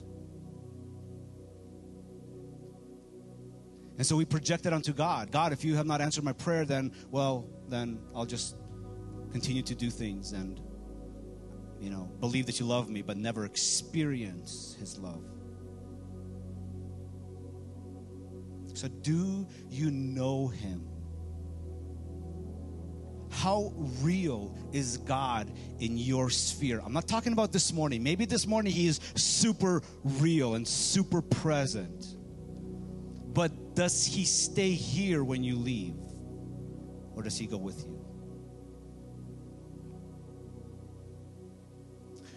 And 3.99 4.07
so 4.07 4.17
we 4.17 4.25
project 4.25 4.67
it 4.67 4.73
onto 4.73 4.93
God. 4.93 5.31
God, 5.31 5.53
if 5.53 5.65
you 5.65 5.77
have 5.77 5.87
not 5.87 6.01
answered 6.01 6.25
my 6.25 6.33
prayer, 6.33 6.65
then, 6.65 6.93
well, 7.11 7.49
then 7.69 7.99
I'll 8.15 8.27
just 8.27 8.57
continue 9.33 9.63
to 9.63 9.75
do 9.75 9.91
things 9.91 10.33
and, 10.33 10.61
you 11.81 11.91
know, 11.91 12.11
believe 12.21 12.47
that 12.47 12.61
you 12.61 12.67
love 12.67 12.91
me, 12.91 13.03
but 13.03 13.17
never 13.17 13.45
experience 13.45 14.77
His 14.79 14.99
love. 14.99 15.25
So, 18.75 18.89
do 18.89 19.47
you 19.71 19.91
know 19.91 20.49
Him? 20.49 20.87
How 23.31 23.73
real 24.03 24.55
is 24.73 24.99
God 24.99 25.51
in 25.79 25.97
your 25.97 26.29
sphere? 26.29 26.83
I'm 26.85 26.93
not 26.93 27.09
talking 27.09 27.33
about 27.33 27.53
this 27.53 27.73
morning. 27.73 28.03
Maybe 28.03 28.27
this 28.27 28.47
morning 28.47 28.73
He 28.73 28.87
is 28.87 29.01
super 29.15 29.83
real 30.05 30.55
and 30.55 30.69
super 30.69 31.23
present. 31.23 32.16
But 33.37 33.75
does 33.75 34.07
He 34.07 34.25
stay 34.25 34.71
here 34.71 35.23
when 35.23 35.45
you 35.45 35.57
leave? 35.57 35.95
Or 37.15 37.23
does 37.23 37.37
He 37.37 37.47
go 37.47 37.59
with 37.59 37.85
you? 37.85 38.03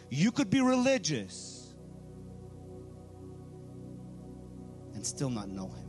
You 0.09 0.33
could 0.33 0.49
be 0.49 0.59
religious 0.59 1.73
and 4.93 5.05
still 5.05 5.29
not 5.29 5.47
know 5.47 5.69
Him. 5.69 5.85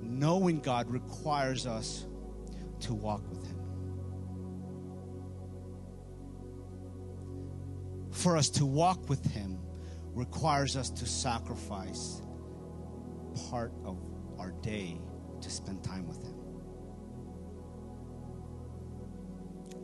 knowing 0.00 0.60
God 0.60 0.88
requires 0.88 1.66
us 1.66 2.06
to 2.78 2.94
walk 2.94 3.28
with 3.28 3.41
For 8.22 8.36
us 8.36 8.48
to 8.50 8.64
walk 8.64 9.08
with 9.08 9.24
Him 9.32 9.58
requires 10.14 10.76
us 10.76 10.90
to 10.90 11.06
sacrifice 11.06 12.22
part 13.50 13.72
of 13.84 13.98
our 14.38 14.52
day 14.62 15.00
to 15.40 15.50
spend 15.50 15.82
time 15.82 16.06
with 16.06 16.22
Him. 16.22 16.34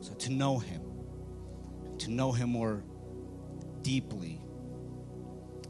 So, 0.01 0.15
to 0.15 0.31
know 0.31 0.59
Him, 0.59 0.83
to 1.99 2.11
know 2.13 2.31
Him 2.31 2.51
more 2.51 2.85
deeply. 3.83 4.41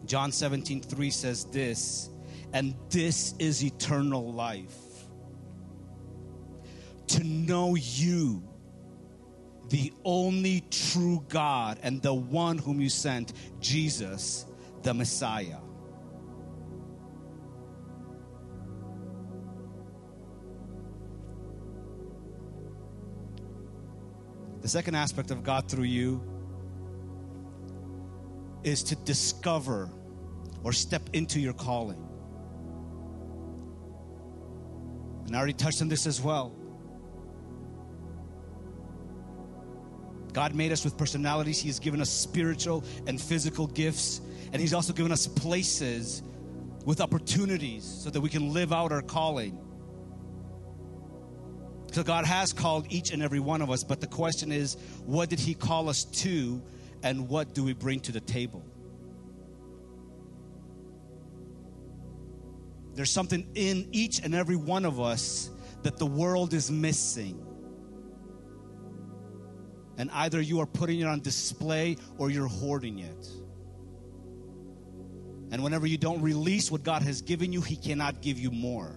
John 0.05 0.31
17, 0.31 0.83
3 0.83 1.11
says 1.11 1.45
this 1.47 2.11
and 2.53 2.75
this 2.91 3.35
is 3.39 3.63
eternal 3.63 4.33
life. 4.33 4.77
To 7.09 7.25
know 7.25 7.75
you, 7.77 8.48
the 9.69 9.93
only 10.05 10.65
true 10.71 11.25
God, 11.29 11.79
and 11.83 12.01
the 12.01 12.15
one 12.15 12.59
whom 12.59 12.81
you 12.81 12.89
sent, 12.89 13.33
Jesus, 13.61 14.47
the 14.83 14.95
Messiah. 14.95 15.59
The 24.63 24.69
second 24.69 24.97
aspect 24.97 25.31
of 25.31 25.43
God 25.43 25.71
through 25.71 25.85
you 25.85 26.23
is 28.65 28.83
to 28.85 28.97
discover 28.97 29.91
or 30.63 30.73
step 30.73 31.09
into 31.13 31.41
your 31.41 31.53
calling. 31.55 32.05
And 35.27 35.37
I 35.37 35.39
already 35.39 35.53
touched 35.53 35.81
on 35.81 35.89
this 35.89 36.07
as 36.07 36.21
well. 36.21 36.55
God 40.33 40.55
made 40.55 40.73
us 40.73 40.85
with 40.85 40.97
personalities. 40.97 41.59
He 41.59 41.69
has 41.69 41.79
given 41.79 42.01
us 42.01 42.11
spiritual 42.11 42.85
and 43.07 43.21
physical 43.21 43.67
gifts. 43.67 44.21
And 44.53 44.61
He's 44.61 44.75
also 44.75 44.93
given 44.93 45.13
us 45.13 45.27
places 45.27 46.23
with 46.85 47.01
opportunities 47.01 47.85
so 47.85 48.11
that 48.11 48.21
we 48.21 48.29
can 48.29 48.53
live 48.53 48.73
out 48.73 48.93
our 48.93 49.03
calling. 49.03 49.59
So 51.93 52.03
God 52.03 52.25
has 52.25 52.53
called 52.53 52.87
each 52.91 53.13
and 53.13 53.23
every 53.23 53.41
one 53.41 53.63
of 53.63 53.71
us, 53.71 53.83
but 53.83 54.01
the 54.01 54.07
question 54.07 54.53
is, 54.53 54.77
what 55.05 55.31
did 55.31 55.41
He 55.41 55.55
call 55.55 55.89
us 55.89 56.05
to, 56.05 56.63
and 57.03 57.29
what 57.29 57.55
do 57.55 57.65
we 57.65 57.73
bring 57.73 58.01
to 58.01 58.13
the 58.13 58.21
table? 58.21 58.65
There's 62.95 63.11
something 63.11 63.49
in 63.55 63.89
each 63.93 64.21
and 64.21 64.35
every 64.35 64.57
one 64.57 64.85
of 64.85 65.01
us 65.01 65.51
that 65.83 65.99
the 65.99 66.07
world 66.07 66.53
is 66.53 66.71
missing. 66.71 67.48
And 69.99 70.11
either 70.13 70.41
you 70.41 70.61
are 70.61 70.67
putting 70.67 71.01
it 71.01 71.07
on 71.07 71.21
display 71.21 71.97
or 72.17 72.31
you're 72.31 72.47
hoarding 72.47 73.01
it. 73.01 73.29
And 75.51 75.63
whenever 75.65 75.87
you 75.87 75.99
don't 75.99 76.23
release 76.23 76.71
what 76.71 76.85
God 76.85 77.03
has 77.03 77.21
given 77.21 77.53
you, 77.53 77.61
He 77.61 77.77
cannot 77.77 78.23
give 78.23 78.39
you 78.39 78.51
more. 78.51 78.97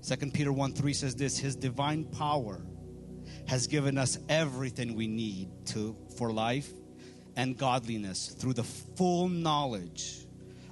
Second 0.00 0.34
Peter 0.34 0.52
1 0.52 0.74
3 0.74 0.92
says 0.92 1.16
this 1.16 1.38
His 1.38 1.56
divine 1.56 2.04
power 2.04 2.62
has 3.48 3.66
given 3.66 3.96
us 3.96 4.18
everything 4.28 4.94
we 4.94 5.06
need 5.06 5.48
to 5.66 5.96
for 6.18 6.30
life 6.30 6.70
and 7.36 7.56
godliness 7.56 8.28
through 8.28 8.52
the 8.52 8.62
full 8.62 9.28
knowledge 9.28 10.23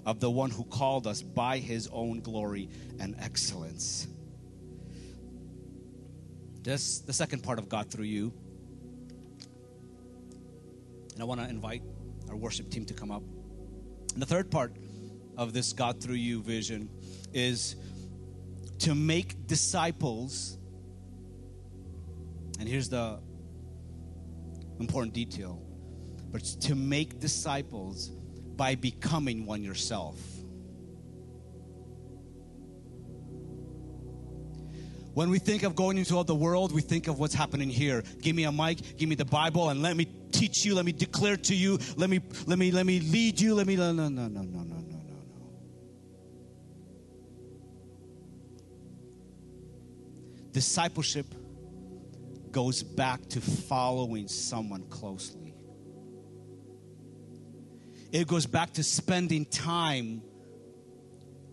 of 0.04 0.20
the 0.20 0.30
one 0.30 0.50
who 0.50 0.64
called 0.64 1.06
us 1.06 1.22
by 1.22 1.58
his 1.58 1.88
own 1.92 2.20
glory 2.20 2.68
and 2.98 3.14
excellence. 3.18 4.08
This 6.62 7.00
the 7.00 7.12
second 7.12 7.42
part 7.42 7.58
of 7.58 7.68
God 7.68 7.90
through 7.90 8.04
you. 8.04 8.32
And 11.12 11.20
I 11.20 11.24
want 11.24 11.40
to 11.40 11.48
invite 11.48 11.82
our 12.28 12.36
worship 12.36 12.70
team 12.70 12.84
to 12.86 12.94
come 12.94 13.10
up. 13.10 13.22
And 14.12 14.22
the 14.22 14.26
third 14.26 14.50
part 14.50 14.76
of 15.36 15.52
this 15.52 15.72
God 15.72 16.00
through 16.00 16.14
you 16.16 16.42
vision 16.42 16.88
is 17.32 17.76
to 18.80 18.94
make 18.94 19.46
disciples. 19.46 20.58
And 22.58 22.68
here's 22.68 22.88
the 22.88 23.18
important 24.78 25.14
detail 25.14 25.62
but 26.32 26.42
to 26.42 26.74
make 26.74 27.20
disciples 27.20 28.10
by 28.56 28.74
becoming 28.74 29.46
one 29.46 29.62
yourself. 29.62 30.16
When 35.14 35.28
we 35.28 35.38
think 35.38 35.62
of 35.62 35.76
going 35.76 35.98
into 35.98 36.16
all 36.16 36.24
the 36.24 36.34
world, 36.34 36.72
we 36.72 36.80
think 36.80 37.06
of 37.06 37.18
what's 37.18 37.34
happening 37.34 37.68
here. 37.68 38.02
Give 38.22 38.34
me 38.34 38.44
a 38.44 38.52
mic, 38.52 38.96
give 38.96 39.08
me 39.08 39.14
the 39.14 39.26
Bible, 39.26 39.68
and 39.68 39.82
let 39.82 39.94
me 39.96 40.06
teach 40.30 40.64
you, 40.64 40.74
let 40.74 40.86
me 40.86 40.92
declare 40.92 41.36
to 41.36 41.54
you, 41.54 41.78
let 41.96 42.08
me 42.08 42.20
let 42.46 42.58
me 42.58 42.70
let 42.70 42.86
me 42.86 43.00
lead 43.00 43.38
you, 43.38 43.54
let 43.54 43.66
me 43.66 43.76
no 43.76 43.92
no 43.92 44.08
no 44.08 44.28
no 44.28 44.42
no 44.42 44.42
no 44.42 44.62
no 44.62 44.74
no 44.74 44.80
no. 44.80 45.00
Discipleship 50.52 51.26
goes 52.50 52.82
back 52.82 53.26
to 53.30 53.40
following 53.40 54.28
someone 54.28 54.82
closely. 54.88 55.41
It 58.12 58.28
goes 58.28 58.44
back 58.44 58.74
to 58.74 58.82
spending 58.82 59.46
time 59.46 60.20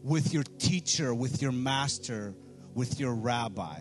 with 0.03 0.33
your 0.33 0.43
teacher, 0.43 1.15
with 1.15 1.41
your 1.41 1.53
master, 1.53 2.35
with 2.73 2.99
your 2.99 3.15
rabbi. 3.15 3.79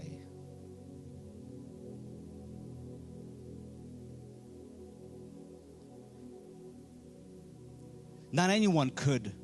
Not 8.30 8.50
anyone 8.50 8.90
could 8.90 9.34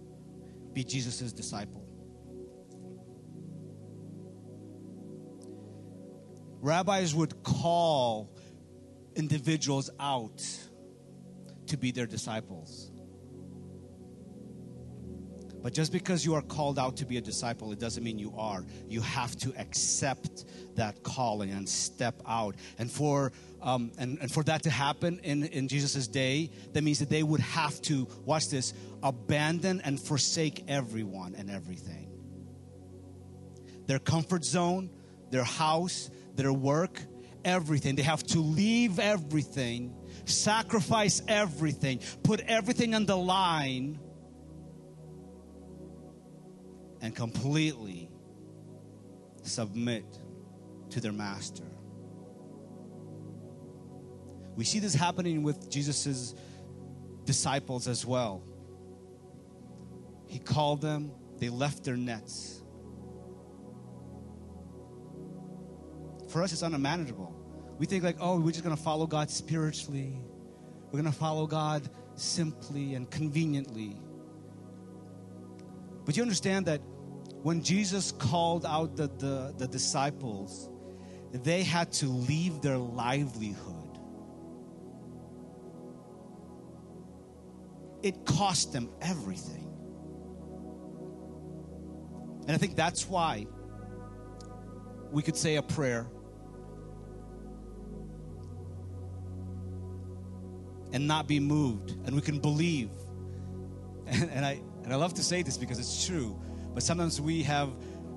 be 0.72 0.84
Jesus' 0.84 1.32
disciple. 1.32 1.84
Rabbis 6.60 7.14
would 7.16 7.42
call 7.42 8.30
individuals 9.16 9.90
out 9.98 10.40
to 11.66 11.76
be 11.76 11.90
their 11.90 12.06
disciples. 12.06 12.93
But 15.64 15.72
just 15.72 15.92
because 15.92 16.26
you 16.26 16.34
are 16.34 16.42
called 16.42 16.78
out 16.78 16.94
to 16.98 17.06
be 17.06 17.16
a 17.16 17.22
disciple, 17.22 17.72
it 17.72 17.78
doesn't 17.78 18.04
mean 18.04 18.18
you 18.18 18.34
are. 18.36 18.66
You 18.86 19.00
have 19.00 19.34
to 19.36 19.58
accept 19.58 20.44
that 20.74 21.02
calling 21.02 21.52
and 21.52 21.66
step 21.66 22.20
out. 22.28 22.56
And 22.78 22.90
for 22.90 23.32
um, 23.62 23.90
and, 23.96 24.18
and 24.20 24.30
for 24.30 24.42
that 24.42 24.62
to 24.64 24.70
happen 24.70 25.20
in, 25.24 25.44
in 25.44 25.66
Jesus' 25.68 26.06
day, 26.06 26.50
that 26.74 26.84
means 26.84 26.98
that 26.98 27.08
they 27.08 27.22
would 27.22 27.40
have 27.40 27.80
to, 27.82 28.06
watch 28.26 28.50
this, 28.50 28.74
abandon 29.02 29.80
and 29.80 29.98
forsake 29.98 30.64
everyone 30.68 31.34
and 31.34 31.50
everything. 31.50 32.10
Their 33.86 34.00
comfort 34.00 34.44
zone, 34.44 34.90
their 35.30 35.44
house, 35.44 36.10
their 36.34 36.52
work, 36.52 37.00
everything. 37.42 37.94
They 37.94 38.02
have 38.02 38.22
to 38.24 38.40
leave 38.40 38.98
everything, 38.98 39.96
sacrifice 40.26 41.22
everything, 41.26 42.00
put 42.22 42.40
everything 42.40 42.94
on 42.94 43.06
the 43.06 43.16
line 43.16 43.98
and 47.04 47.14
completely 47.14 48.08
submit 49.42 50.06
to 50.88 51.00
their 51.02 51.12
master. 51.12 51.66
We 54.56 54.64
see 54.64 54.78
this 54.78 54.94
happening 54.94 55.42
with 55.42 55.68
Jesus' 55.68 56.34
disciples 57.26 57.88
as 57.88 58.06
well. 58.06 58.42
He 60.28 60.38
called 60.38 60.80
them, 60.80 61.12
they 61.36 61.50
left 61.50 61.84
their 61.84 61.98
nets. 61.98 62.62
For 66.30 66.42
us, 66.42 66.54
it's 66.54 66.62
unmanageable. 66.62 67.36
We 67.76 67.84
think, 67.84 68.02
like, 68.02 68.16
oh, 68.18 68.40
we're 68.40 68.52
just 68.52 68.64
going 68.64 68.74
to 68.74 68.82
follow 68.82 69.06
God 69.06 69.30
spiritually, 69.30 70.18
we're 70.86 71.02
going 71.02 71.12
to 71.12 71.18
follow 71.18 71.46
God 71.46 71.86
simply 72.14 72.94
and 72.94 73.10
conveniently. 73.10 73.98
But 76.06 76.16
you 76.16 76.22
understand 76.22 76.64
that 76.66 76.80
when 77.44 77.62
Jesus 77.62 78.10
called 78.10 78.64
out 78.64 78.96
the, 78.96 79.06
the, 79.18 79.54
the 79.58 79.68
disciples, 79.68 80.70
they 81.30 81.62
had 81.62 81.92
to 81.92 82.06
leave 82.06 82.62
their 82.62 82.78
livelihood. 82.78 83.98
It 88.02 88.24
cost 88.24 88.72
them 88.72 88.88
everything. 89.02 89.70
And 92.46 92.52
I 92.52 92.56
think 92.56 92.76
that's 92.76 93.06
why 93.06 93.46
we 95.12 95.22
could 95.22 95.36
say 95.36 95.56
a 95.56 95.62
prayer 95.62 96.06
and 100.94 101.06
not 101.06 101.28
be 101.28 101.40
moved, 101.40 101.90
and 102.06 102.16
we 102.16 102.22
can 102.22 102.38
believe. 102.38 102.88
And, 104.06 104.30
and 104.32 104.46
I, 104.46 104.62
and 104.82 104.94
I 104.94 104.96
love 104.96 105.12
to 105.12 105.22
say 105.22 105.42
this 105.42 105.58
because 105.58 105.78
it's 105.78 106.06
true 106.06 106.40
but 106.74 106.82
sometimes 106.82 107.20
we 107.20 107.42
have 107.44 107.70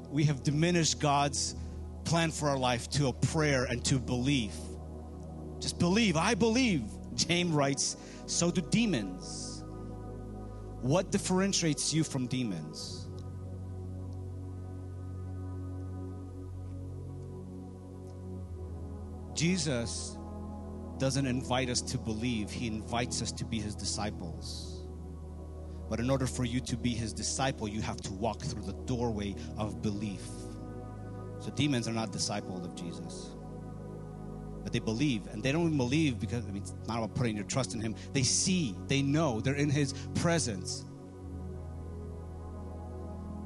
we 0.09 0.23
have 0.23 0.43
diminished 0.43 0.99
God's 0.99 1.55
plan 2.03 2.31
for 2.31 2.49
our 2.49 2.57
life 2.57 2.89
to 2.91 3.07
a 3.07 3.13
prayer 3.13 3.65
and 3.65 3.83
to 3.85 3.99
belief. 3.99 4.55
Just 5.59 5.79
believe. 5.79 6.15
I 6.15 6.33
believe. 6.33 6.83
James 7.15 7.51
writes, 7.51 7.97
so 8.25 8.51
do 8.51 8.61
demons. 8.61 9.63
What 10.81 11.11
differentiates 11.11 11.93
you 11.93 12.03
from 12.03 12.27
demons? 12.27 13.07
Jesus 19.33 20.17
doesn't 20.97 21.25
invite 21.25 21.69
us 21.69 21.81
to 21.81 21.97
believe, 21.97 22.49
He 22.49 22.67
invites 22.67 23.21
us 23.21 23.31
to 23.33 23.45
be 23.45 23.59
His 23.59 23.75
disciples. 23.75 24.76
But 25.89 25.99
in 25.99 26.09
order 26.09 26.27
for 26.27 26.43
you 26.43 26.59
to 26.61 26.75
be 26.75 26.89
his 26.89 27.13
disciple, 27.13 27.67
you 27.67 27.81
have 27.81 27.97
to 28.01 28.13
walk 28.13 28.41
through 28.41 28.63
the 28.63 28.73
doorway 28.85 29.35
of 29.57 29.81
belief. 29.81 30.21
So 31.39 31.51
demons 31.51 31.87
are 31.87 31.93
not 31.93 32.11
disciples 32.11 32.65
of 32.65 32.75
Jesus. 32.75 33.31
But 34.63 34.73
they 34.73 34.79
believe, 34.79 35.27
and 35.27 35.41
they 35.41 35.53
don't 35.53 35.65
even 35.65 35.77
believe 35.77 36.19
because 36.19 36.45
I 36.45 36.51
mean, 36.51 36.61
it's 36.61 36.73
not 36.87 36.97
about 36.97 37.15
putting 37.15 37.35
your 37.35 37.45
trust 37.45 37.73
in 37.73 37.79
him. 37.79 37.95
They 38.11 38.23
see, 38.23 38.75
they 38.87 39.01
know, 39.01 39.39
they're 39.39 39.55
in 39.55 39.69
his 39.69 39.93
presence. 40.15 40.83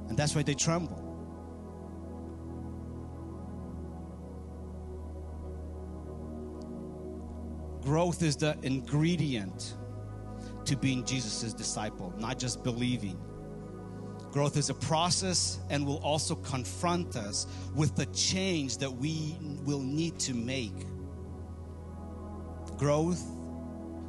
And 0.10 0.18
that's 0.18 0.36
why 0.36 0.42
they 0.42 0.56
tremble. 0.56 1.08
Growth 7.84 8.24
is 8.24 8.36
the 8.36 8.58
ingredient 8.64 9.76
to 10.72 10.78
being 10.78 11.04
Jesus' 11.04 11.54
disciple, 11.54 12.14
not 12.18 12.40
just 12.40 12.64
believing. 12.64 13.20
Growth 14.32 14.56
is 14.56 14.70
a 14.70 14.74
process 14.74 15.60
and 15.70 15.86
will 15.86 15.98
also 15.98 16.34
confront 16.36 17.18
us 17.18 17.46
with 17.76 17.94
the 17.98 18.06
change 18.08 18.78
that 18.78 18.90
we 18.90 19.36
will 19.66 19.82
need 19.82 20.18
to 20.20 20.34
make. 20.34 20.86
Growth 22.78 23.22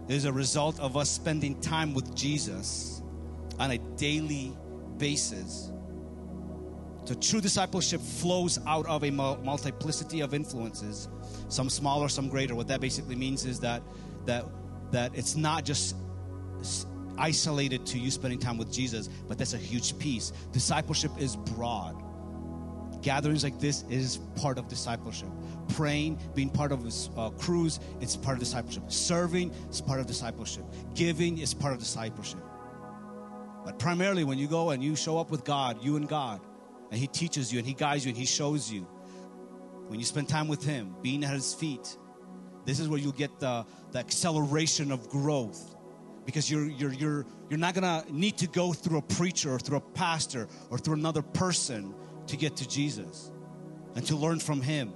is 0.06 0.24
a 0.24 0.32
result 0.32 0.78
of 0.78 0.96
us 0.96 1.10
spending 1.10 1.60
time 1.60 1.94
with 1.94 2.14
Jesus 2.14 3.02
on 3.58 3.72
a 3.72 3.78
daily 3.96 4.56
basis. 4.98 5.72
So, 7.06 7.14
true 7.14 7.40
discipleship 7.40 8.00
flows 8.00 8.60
out 8.68 8.86
of 8.86 9.02
a 9.02 9.10
multiplicity 9.10 10.20
of 10.20 10.32
influences, 10.32 11.08
some 11.48 11.68
smaller, 11.68 12.08
some 12.08 12.28
greater. 12.28 12.54
What 12.54 12.68
that 12.68 12.80
basically 12.80 13.16
means 13.16 13.44
is 13.44 13.58
that 13.60 13.82
that 14.26 14.44
that 14.92 15.10
it's 15.16 15.34
not 15.34 15.64
just 15.64 15.96
isolated 17.18 17.86
to 17.86 17.98
you 17.98 18.10
spending 18.10 18.38
time 18.38 18.58
with 18.58 18.72
Jesus, 18.72 19.08
but 19.28 19.38
that's 19.38 19.54
a 19.54 19.58
huge 19.58 19.98
piece. 19.98 20.32
Discipleship 20.52 21.12
is 21.18 21.36
broad. 21.36 22.02
Gatherings 23.02 23.42
like 23.42 23.58
this 23.58 23.84
is 23.90 24.18
part 24.36 24.58
of 24.58 24.68
discipleship. 24.68 25.28
Praying, 25.70 26.20
being 26.34 26.50
part 26.50 26.70
of 26.70 26.86
a 26.86 27.20
uh, 27.20 27.30
cruise, 27.30 27.80
it's 28.00 28.16
part 28.16 28.36
of 28.36 28.40
discipleship. 28.40 28.84
Serving 28.88 29.50
is 29.70 29.80
part 29.80 29.98
of 29.98 30.06
discipleship. 30.06 30.64
Giving 30.94 31.38
is 31.38 31.52
part 31.52 31.72
of 31.74 31.80
discipleship. 31.80 32.40
But 33.64 33.78
primarily, 33.78 34.24
when 34.24 34.38
you 34.38 34.46
go 34.46 34.70
and 34.70 34.82
you 34.82 34.96
show 34.96 35.18
up 35.18 35.30
with 35.30 35.44
God, 35.44 35.82
you 35.82 35.96
and 35.96 36.08
God, 36.08 36.40
and 36.90 37.00
He 37.00 37.06
teaches 37.06 37.52
you 37.52 37.58
and 37.58 37.66
He 37.66 37.74
guides 37.74 38.04
you 38.04 38.10
and 38.10 38.18
He 38.18 38.26
shows 38.26 38.70
you, 38.70 38.82
when 39.88 39.98
you 39.98 40.06
spend 40.06 40.28
time 40.28 40.46
with 40.46 40.64
Him, 40.64 40.94
being 41.02 41.24
at 41.24 41.32
His 41.32 41.54
feet, 41.54 41.96
this 42.64 42.78
is 42.78 42.88
where 42.88 43.00
you'll 43.00 43.12
get 43.12 43.40
the, 43.40 43.66
the 43.90 43.98
acceleration 43.98 44.92
of 44.92 45.08
growth 45.08 45.74
because 46.24 46.50
you're 46.50 46.66
you're 46.66 46.92
you're 46.92 47.26
you're 47.48 47.58
not 47.58 47.74
gonna 47.74 48.04
need 48.10 48.38
to 48.38 48.46
go 48.46 48.72
through 48.72 48.98
a 48.98 49.02
preacher 49.02 49.52
or 49.54 49.58
through 49.58 49.78
a 49.78 49.80
pastor 49.80 50.48
or 50.70 50.78
through 50.78 50.94
another 50.94 51.22
person 51.22 51.94
to 52.26 52.36
get 52.36 52.56
to 52.56 52.68
Jesus 52.68 53.30
and 53.94 54.06
to 54.06 54.16
learn 54.16 54.38
from 54.38 54.60
him. 54.60 54.92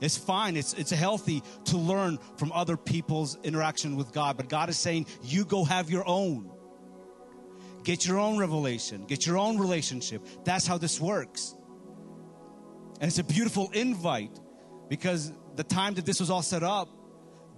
It's 0.00 0.18
fine, 0.18 0.56
it's 0.56 0.74
it's 0.74 0.90
healthy 0.90 1.42
to 1.66 1.76
learn 1.76 2.18
from 2.36 2.52
other 2.52 2.76
people's 2.76 3.38
interaction 3.44 3.96
with 3.96 4.12
God, 4.12 4.36
but 4.36 4.48
God 4.48 4.68
is 4.68 4.78
saying 4.78 5.06
you 5.22 5.44
go 5.44 5.64
have 5.64 5.90
your 5.90 6.06
own. 6.06 6.50
Get 7.84 8.06
your 8.06 8.18
own 8.18 8.38
revelation, 8.38 9.04
get 9.04 9.26
your 9.26 9.38
own 9.38 9.58
relationship. 9.58 10.26
That's 10.44 10.66
how 10.66 10.78
this 10.78 11.00
works. 11.00 11.54
And 13.00 13.08
it's 13.08 13.18
a 13.18 13.24
beautiful 13.24 13.70
invite 13.72 14.40
because 14.88 15.32
the 15.56 15.64
time 15.64 15.94
that 15.94 16.06
this 16.06 16.20
was 16.20 16.30
all 16.30 16.42
set 16.42 16.62
up, 16.62 16.88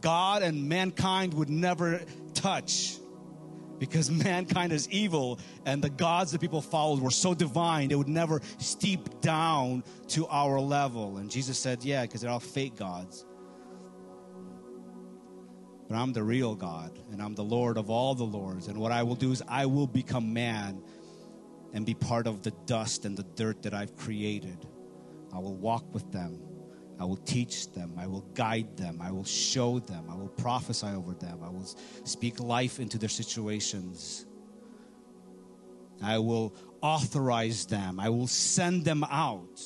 God 0.00 0.42
and 0.42 0.68
mankind 0.68 1.34
would 1.34 1.50
never 1.50 2.00
touch. 2.36 2.98
Because 3.78 4.10
mankind 4.24 4.72
is 4.72 4.88
evil 4.90 5.38
and 5.64 5.82
the 5.82 5.90
gods 5.90 6.32
that 6.32 6.40
people 6.40 6.60
followed 6.60 7.00
were 7.00 7.10
so 7.10 7.34
divine 7.34 7.88
they 7.88 7.94
would 7.94 8.08
never 8.08 8.40
steep 8.58 9.20
down 9.20 9.82
to 10.08 10.26
our 10.28 10.60
level. 10.60 11.18
And 11.18 11.30
jesus 11.30 11.58
said 11.58 11.84
yeah 11.84 12.02
because 12.02 12.20
they're 12.20 12.30
all 12.30 12.40
fake 12.40 12.76
gods. 12.76 13.24
But 15.88 15.96
i'm 15.96 16.12
the 16.12 16.22
real 16.22 16.54
god 16.54 16.98
and 17.12 17.20
i'm 17.22 17.34
the 17.34 17.44
lord 17.44 17.76
of 17.76 17.90
all 17.90 18.14
the 18.14 18.24
lords. 18.24 18.68
And 18.68 18.78
what 18.78 18.92
i 18.92 19.02
will 19.02 19.16
do 19.16 19.32
is 19.32 19.42
i 19.48 19.66
will 19.66 19.86
become 19.86 20.32
man 20.32 20.82
and 21.74 21.84
be 21.84 21.94
part 21.94 22.26
of 22.26 22.42
the 22.42 22.52
dust 22.64 23.04
and 23.04 23.16
the 23.16 23.24
dirt 23.34 23.62
that 23.62 23.74
i've 23.74 23.96
created. 23.96 24.66
I 25.34 25.38
will 25.38 25.56
walk 25.56 25.92
with 25.92 26.10
them 26.12 26.40
I 26.98 27.04
will 27.04 27.16
teach 27.16 27.72
them. 27.72 27.92
I 27.98 28.06
will 28.06 28.22
guide 28.34 28.76
them. 28.76 29.00
I 29.02 29.10
will 29.10 29.24
show 29.24 29.78
them. 29.78 30.06
I 30.10 30.14
will 30.14 30.28
prophesy 30.28 30.86
over 30.86 31.12
them. 31.12 31.40
I 31.44 31.50
will 31.50 31.66
speak 32.04 32.40
life 32.40 32.80
into 32.80 32.96
their 32.98 33.08
situations. 33.08 34.24
I 36.02 36.18
will 36.18 36.54
authorize 36.80 37.66
them. 37.66 38.00
I 38.00 38.08
will 38.08 38.26
send 38.26 38.84
them 38.84 39.04
out. 39.04 39.60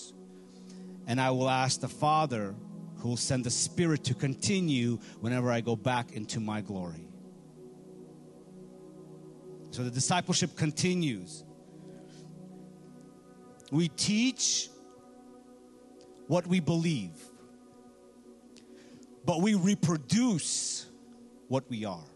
And 1.06 1.20
I 1.20 1.30
will 1.30 1.48
ask 1.48 1.80
the 1.80 1.88
Father 1.88 2.54
who 2.98 3.10
will 3.10 3.16
send 3.16 3.44
the 3.44 3.50
Spirit 3.50 4.04
to 4.04 4.14
continue 4.14 4.98
whenever 5.20 5.50
I 5.50 5.60
go 5.60 5.76
back 5.76 6.12
into 6.12 6.40
my 6.40 6.60
glory. 6.60 7.06
So 9.70 9.84
the 9.84 9.90
discipleship 9.90 10.56
continues. 10.56 11.44
We 13.70 13.88
teach 13.88 14.68
what 16.30 16.46
we 16.46 16.60
believe, 16.60 17.10
but 19.24 19.42
we 19.42 19.54
reproduce 19.54 20.86
what 21.48 21.68
we 21.68 21.84
are. 21.84 22.06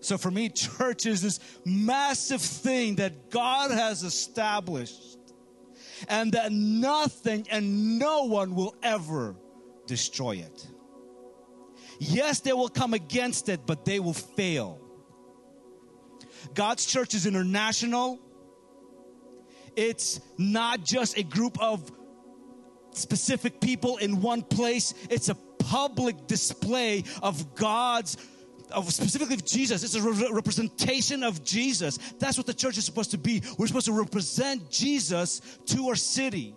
So 0.00 0.18
for 0.18 0.30
me, 0.30 0.50
church 0.50 1.06
is 1.06 1.22
this 1.22 1.40
massive 1.64 2.42
thing 2.42 2.96
that 2.96 3.30
God 3.30 3.70
has 3.70 4.02
established, 4.02 5.20
and 6.06 6.32
that 6.32 6.52
nothing 6.52 7.46
and 7.50 7.98
no 7.98 8.24
one 8.24 8.54
will 8.54 8.76
ever 8.82 9.36
destroy 9.86 10.32
it. 10.32 10.66
Yes, 11.98 12.40
they 12.40 12.52
will 12.52 12.68
come 12.68 12.92
against 12.92 13.48
it, 13.48 13.60
but 13.64 13.86
they 13.86 14.00
will 14.00 14.12
fail. 14.12 14.78
God's 16.52 16.84
church 16.84 17.14
is 17.14 17.24
international. 17.24 18.20
It's 19.76 20.20
not 20.38 20.84
just 20.84 21.18
a 21.18 21.22
group 21.22 21.60
of 21.62 21.92
specific 22.92 23.60
people 23.60 23.98
in 23.98 24.22
one 24.22 24.42
place, 24.42 24.94
it's 25.10 25.28
a 25.28 25.34
public 25.58 26.26
display 26.26 27.04
of 27.22 27.54
God's 27.54 28.16
of 28.72 28.92
specifically 28.92 29.34
of 29.34 29.44
Jesus. 29.44 29.84
It's 29.84 29.94
a 29.94 30.02
re- 30.02 30.28
representation 30.32 31.22
of 31.22 31.44
Jesus. 31.44 31.98
That's 32.18 32.36
what 32.36 32.46
the 32.46 32.54
church 32.54 32.76
is 32.78 32.84
supposed 32.84 33.12
to 33.12 33.18
be. 33.18 33.42
We're 33.58 33.68
supposed 33.68 33.86
to 33.86 33.92
represent 33.92 34.70
Jesus 34.70 35.40
to 35.66 35.88
our 35.88 35.94
city. 35.94 36.54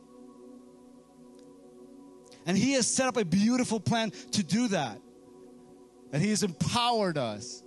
And 2.46 2.58
He 2.58 2.74
has 2.74 2.88
set 2.88 3.08
up 3.08 3.18
a 3.18 3.26
beautiful 3.26 3.80
plan 3.80 4.12
to 4.32 4.44
do 4.44 4.70
that. 4.70 5.00
And 6.12 6.24
He 6.24 6.30
has 6.30 6.42
empowered 6.42 7.18
us. 7.18 7.64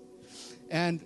And 0.70 1.04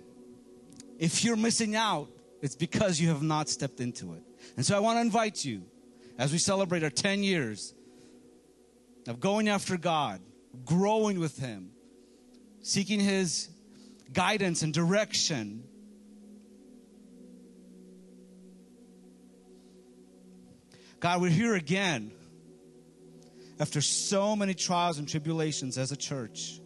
if 0.97 1.23
you're 1.23 1.35
missing 1.35 1.75
out, 1.75 2.09
it's 2.41 2.55
because 2.55 2.99
you 2.99 3.09
have 3.09 3.21
not 3.21 3.49
stepped 3.49 3.79
into 3.79 4.13
it. 4.13 4.23
And 4.55 4.65
so 4.65 4.75
I 4.75 4.79
want 4.79 4.97
to 4.97 5.01
invite 5.01 5.43
you 5.43 5.63
as 6.17 6.31
we 6.31 6.37
celebrate 6.37 6.83
our 6.83 6.89
10 6.89 7.23
years 7.23 7.73
of 9.07 9.19
going 9.19 9.47
after 9.47 9.77
God, 9.77 10.21
growing 10.65 11.19
with 11.19 11.37
Him, 11.37 11.71
seeking 12.61 12.99
His 12.99 13.49
guidance 14.13 14.63
and 14.63 14.73
direction. 14.73 15.63
God, 20.99 21.21
we're 21.21 21.29
here 21.29 21.55
again 21.55 22.11
after 23.59 23.81
so 23.81 24.35
many 24.35 24.53
trials 24.53 24.97
and 24.97 25.07
tribulations 25.07 25.77
as 25.77 25.91
a 25.91 25.97
church. 25.97 26.59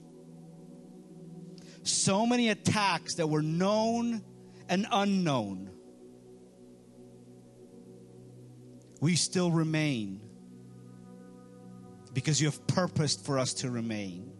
So 1.84 2.26
many 2.26 2.50
attacks 2.50 3.16
that 3.16 3.28
were 3.28 3.42
known 3.42 4.24
and 4.70 4.88
unknown. 4.92 5.70
We 9.02 9.16
still 9.16 9.52
remain 9.52 10.22
because 12.14 12.40
you 12.40 12.48
have 12.48 12.66
purposed 12.68 13.26
for 13.26 13.38
us 13.38 13.54
to 13.56 13.70
remain. 13.70 14.31